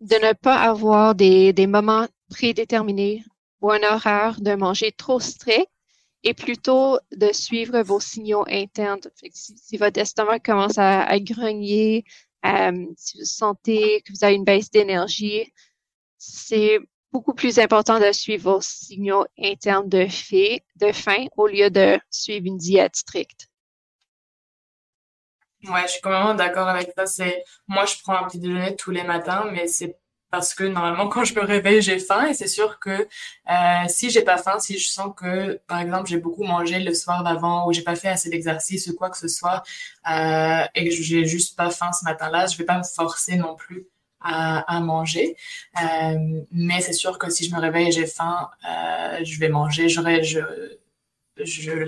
de 0.00 0.14
ne 0.14 0.32
pas 0.32 0.56
avoir 0.56 1.14
des, 1.14 1.52
des 1.52 1.66
moments 1.66 2.06
prédéterminés 2.28 3.24
ou 3.60 3.70
un 3.70 3.82
horaire 3.82 4.40
de 4.40 4.54
manger 4.54 4.92
trop 4.92 5.20
strict 5.20 5.70
et 6.24 6.34
plutôt 6.34 6.98
de 7.12 7.32
suivre 7.32 7.80
vos 7.82 8.00
signaux 8.00 8.44
internes. 8.48 9.00
si, 9.32 9.76
votre 9.76 10.00
estomac 10.00 10.40
commence 10.40 10.78
à, 10.78 11.18
grogner, 11.20 12.04
euh, 12.44 12.86
si 12.96 13.18
vous 13.18 13.24
sentez 13.24 14.02
que 14.02 14.12
vous 14.12 14.24
avez 14.24 14.34
une 14.34 14.44
baisse 14.44 14.70
d'énergie, 14.70 15.52
c'est 16.18 16.78
beaucoup 17.12 17.34
plus 17.34 17.58
important 17.58 18.00
de 18.00 18.12
suivre 18.12 18.52
vos 18.52 18.60
signaux 18.60 19.24
internes 19.38 19.88
de, 19.88 20.06
de 20.76 20.92
faim 20.92 21.26
au 21.36 21.46
lieu 21.46 21.70
de 21.70 21.98
suivre 22.10 22.46
une 22.46 22.58
diète 22.58 22.96
stricte. 22.96 23.48
Ouais, 25.64 25.82
je 25.82 25.92
suis 25.92 26.00
complètement 26.00 26.34
d'accord 26.34 26.68
avec 26.68 26.92
ça. 26.96 27.06
C'est 27.06 27.44
moi, 27.66 27.84
je 27.84 27.96
prends 28.02 28.16
un 28.16 28.28
petit 28.28 28.38
déjeuner 28.38 28.76
tous 28.76 28.92
les 28.92 29.02
matins, 29.02 29.50
mais 29.52 29.66
c'est 29.66 29.97
parce 30.30 30.54
que 30.54 30.64
normalement 30.64 31.08
quand 31.08 31.24
je 31.24 31.34
me 31.34 31.40
réveille 31.40 31.80
j'ai 31.82 31.98
faim 31.98 32.26
et 32.26 32.34
c'est 32.34 32.48
sûr 32.48 32.78
que 32.78 32.90
euh, 32.90 33.88
si 33.88 34.10
j'ai 34.10 34.22
pas 34.22 34.36
faim 34.36 34.58
si 34.58 34.78
je 34.78 34.90
sens 34.90 35.12
que 35.16 35.60
par 35.66 35.80
exemple 35.80 36.08
j'ai 36.08 36.18
beaucoup 36.18 36.44
mangé 36.44 36.78
le 36.80 36.94
soir 36.94 37.22
d'avant 37.24 37.66
ou 37.66 37.72
j'ai 37.72 37.82
pas 37.82 37.96
fait 37.96 38.08
assez 38.08 38.30
d'exercice 38.30 38.86
ou 38.88 38.94
quoi 38.94 39.10
que 39.10 39.18
ce 39.18 39.28
soit 39.28 39.62
euh, 40.10 40.64
et 40.74 40.88
que 40.88 40.94
j'ai 40.94 41.24
juste 41.24 41.56
pas 41.56 41.70
faim 41.70 41.92
ce 41.92 42.04
matin-là 42.04 42.46
je 42.46 42.56
vais 42.56 42.64
pas 42.64 42.78
me 42.78 42.84
forcer 42.84 43.36
non 43.36 43.54
plus 43.54 43.86
à, 44.20 44.80
manger. 44.80 45.36
Euh, 45.80 46.42
mais 46.50 46.80
c'est 46.80 46.92
sûr 46.92 47.20
que 47.20 47.30
si 47.30 47.48
je 47.48 47.54
me 47.54 47.60
réveille 47.60 47.88
et 47.88 47.92
j'ai 47.92 48.06
faim 48.06 48.50
euh, 48.68 49.20
je 49.22 49.38
vais 49.38 49.48
manger 49.48 49.86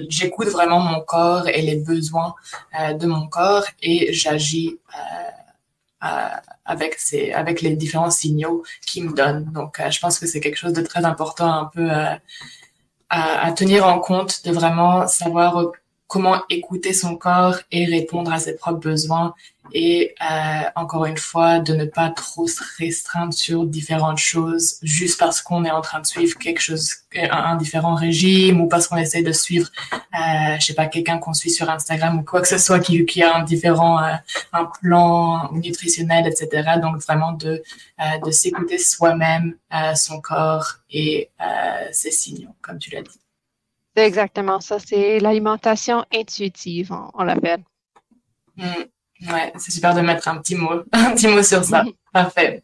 j'écoute 0.08 0.46
vraiment 0.46 0.78
mon 0.78 1.00
corps 1.00 1.48
et 1.48 1.60
les 1.60 1.76
besoins 1.76 2.36
de 2.94 3.04
mon 3.06 3.26
corps 3.26 3.66
et 3.82 4.12
j'agis 4.12 4.78
avec 6.00 6.94
ces, 6.98 7.32
avec 7.32 7.60
les 7.60 7.76
différents 7.76 8.10
signaux 8.10 8.64
qu'ils 8.86 9.04
me 9.04 9.14
donnent. 9.14 9.50
Donc, 9.52 9.80
euh, 9.80 9.90
je 9.90 10.00
pense 10.00 10.18
que 10.18 10.26
c'est 10.26 10.40
quelque 10.40 10.56
chose 10.56 10.72
de 10.72 10.82
très 10.82 11.04
important, 11.04 11.52
un 11.52 11.64
peu 11.66 11.90
euh, 11.90 12.14
à, 13.08 13.46
à, 13.46 13.52
tenir 13.52 13.86
en 13.86 13.98
compte, 13.98 14.44
de 14.44 14.52
vraiment 14.52 15.06
savoir 15.08 15.72
comment 16.06 16.42
écouter 16.48 16.92
son 16.92 17.16
corps 17.16 17.58
et 17.70 17.84
répondre 17.84 18.32
à 18.32 18.38
ses 18.38 18.56
propres 18.56 18.80
besoins 18.80 19.34
et 19.72 20.14
euh, 20.20 20.62
encore 20.76 21.04
une 21.04 21.16
fois 21.16 21.60
de 21.60 21.74
ne 21.74 21.84
pas 21.84 22.10
trop 22.10 22.46
se 22.46 22.62
restreindre 22.78 23.32
sur 23.32 23.64
différentes 23.64 24.18
choses 24.18 24.76
juste 24.82 25.18
parce 25.18 25.40
qu'on 25.40 25.64
est 25.64 25.70
en 25.70 25.80
train 25.80 26.00
de 26.00 26.06
suivre 26.06 26.38
quelque 26.38 26.60
chose 26.60 26.94
un, 27.14 27.56
différent 27.56 27.94
régime 27.94 28.60
ou 28.60 28.68
parce 28.68 28.86
qu'on 28.86 28.96
essaie 28.96 29.22
de 29.22 29.32
suivre 29.32 29.68
euh, 29.92 30.56
je 30.58 30.66
sais 30.66 30.74
pas 30.74 30.86
quelqu'un 30.86 31.18
qu'on 31.18 31.34
suit 31.34 31.50
sur 31.50 31.68
Instagram 31.70 32.18
ou 32.18 32.22
quoi 32.22 32.40
que 32.40 32.48
ce 32.48 32.58
soit 32.58 32.80
qui, 32.80 33.04
qui 33.06 33.22
a 33.22 33.36
un 33.36 33.42
différent 33.42 34.02
euh, 34.02 34.14
un 34.52 34.64
plan 34.64 35.50
nutritionnel 35.52 36.26
etc 36.26 36.78
donc 36.80 36.98
vraiment 36.98 37.32
de 37.32 37.62
euh, 38.00 38.18
de 38.24 38.30
s'écouter 38.30 38.78
soi-même 38.78 39.56
euh, 39.74 39.94
son 39.94 40.20
corps 40.20 40.76
et 40.90 41.30
ses 41.92 42.10
signaux 42.10 42.54
comme 42.62 42.78
tu 42.78 42.90
l'as 42.90 43.02
dit. 43.02 43.20
C'est 43.96 44.06
exactement 44.06 44.60
ça. 44.60 44.78
C'est 44.78 45.18
l'alimentation 45.18 46.04
intuitive 46.12 46.92
on, 47.14 47.24
l'appelle. 47.24 47.62
Mmh. 48.56 48.64
Ouais, 49.28 49.52
c'est 49.58 49.70
super 49.70 49.94
de 49.94 50.00
mettre 50.00 50.28
un 50.28 50.38
petit 50.38 50.54
mot, 50.54 50.82
un 50.92 51.12
petit 51.12 51.28
mot 51.28 51.42
sur 51.42 51.64
ça. 51.64 51.84
Parfait. 52.12 52.62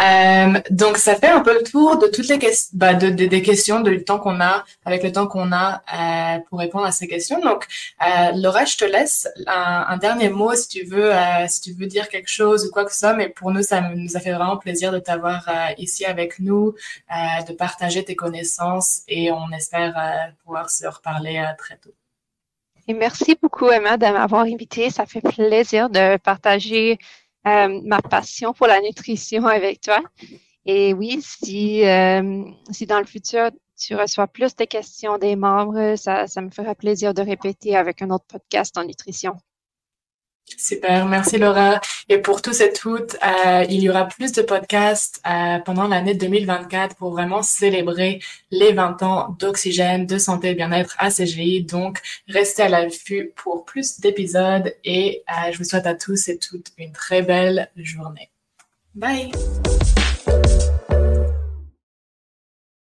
Euh, 0.00 0.58
donc 0.70 0.96
ça 0.96 1.14
fait 1.14 1.28
un 1.28 1.40
peu 1.40 1.52
le 1.52 1.62
tour 1.62 1.98
de 1.98 2.06
toutes 2.06 2.28
les 2.28 2.38
questions, 2.38 2.70
bah, 2.78 2.94
de, 2.94 3.10
des 3.10 3.42
questions 3.42 3.80
de 3.80 3.94
temps 3.96 4.18
qu'on 4.18 4.40
a, 4.40 4.64
avec 4.86 5.02
le 5.02 5.12
temps 5.12 5.26
qu'on 5.26 5.52
a 5.52 5.82
euh, 5.92 6.38
pour 6.48 6.58
répondre 6.58 6.86
à 6.86 6.92
ces 6.92 7.06
questions. 7.06 7.38
Donc 7.40 7.66
euh, 8.02 8.32
Laura, 8.34 8.64
je 8.64 8.78
te 8.78 8.84
laisse 8.86 9.28
un, 9.46 9.84
un, 9.88 9.96
dernier 9.98 10.30
mot 10.30 10.54
si 10.54 10.68
tu 10.68 10.84
veux, 10.84 11.14
euh, 11.14 11.46
si 11.48 11.60
tu 11.60 11.72
veux 11.74 11.86
dire 11.86 12.08
quelque 12.08 12.30
chose 12.30 12.66
ou 12.66 12.70
quoi 12.70 12.84
que 12.86 12.92
ce 12.92 13.00
soit. 13.00 13.12
Mais 13.12 13.28
pour 13.28 13.50
nous, 13.50 13.62
ça 13.62 13.82
nous 13.82 14.16
a 14.16 14.20
fait 14.20 14.32
vraiment 14.32 14.56
plaisir 14.56 14.90
de 14.90 15.00
t'avoir 15.00 15.46
euh, 15.48 15.74
ici 15.76 16.06
avec 16.06 16.38
nous, 16.38 16.74
euh, 17.10 17.42
de 17.46 17.52
partager 17.52 18.02
tes 18.02 18.16
connaissances 18.16 19.02
et 19.06 19.30
on 19.32 19.50
espère 19.52 19.94
pouvoir 20.44 20.70
se 20.70 20.86
reparler 20.86 21.44
très 21.58 21.76
tôt 21.76 21.92
merci 22.94 23.36
beaucoup, 23.40 23.68
Emma, 23.70 23.96
de 23.96 24.06
m'avoir 24.06 24.42
invité. 24.42 24.90
Ça 24.90 25.06
fait 25.06 25.20
plaisir 25.20 25.90
de 25.90 26.16
partager 26.18 26.98
euh, 27.46 27.80
ma 27.84 28.00
passion 28.02 28.52
pour 28.52 28.66
la 28.66 28.80
nutrition 28.80 29.46
avec 29.46 29.80
toi. 29.80 30.00
Et 30.66 30.92
oui, 30.94 31.20
si, 31.22 31.84
euh, 31.86 32.44
si 32.70 32.86
dans 32.86 32.98
le 32.98 33.06
futur, 33.06 33.50
tu 33.78 33.96
reçois 33.96 34.26
plus 34.26 34.54
de 34.56 34.64
questions 34.64 35.18
des 35.18 35.36
membres, 35.36 35.96
ça, 35.96 36.26
ça 36.26 36.42
me 36.42 36.50
fera 36.50 36.74
plaisir 36.74 37.14
de 37.14 37.22
répéter 37.22 37.76
avec 37.76 38.02
un 38.02 38.10
autre 38.10 38.26
podcast 38.28 38.76
en 38.76 38.84
nutrition. 38.84 39.36
Super, 40.56 41.06
merci 41.06 41.38
Laura. 41.38 41.80
Et 42.08 42.18
pour 42.18 42.42
tous 42.42 42.60
et 42.60 42.72
toutes, 42.72 43.16
il 43.68 43.80
y 43.80 43.88
aura 43.88 44.06
plus 44.06 44.32
de 44.32 44.42
podcasts 44.42 45.20
euh, 45.26 45.58
pendant 45.60 45.88
l'année 45.88 46.14
2024 46.14 46.96
pour 46.96 47.12
vraiment 47.12 47.42
célébrer 47.42 48.20
les 48.50 48.72
20 48.72 49.02
ans 49.02 49.36
d'oxygène, 49.38 50.06
de 50.06 50.18
santé 50.18 50.50
et 50.50 50.54
bien-être 50.54 50.96
à 50.98 51.10
CGI. 51.10 51.62
Donc, 51.64 52.00
restez 52.28 52.62
à 52.62 52.68
l'affût 52.68 53.32
pour 53.36 53.64
plus 53.64 54.00
d'épisodes 54.00 54.74
et 54.84 55.22
euh, 55.28 55.52
je 55.52 55.58
vous 55.58 55.64
souhaite 55.64 55.86
à 55.86 55.94
tous 55.94 56.28
et 56.28 56.38
toutes 56.38 56.68
une 56.78 56.92
très 56.92 57.22
belle 57.22 57.70
journée. 57.76 58.30
Bye! 58.94 59.30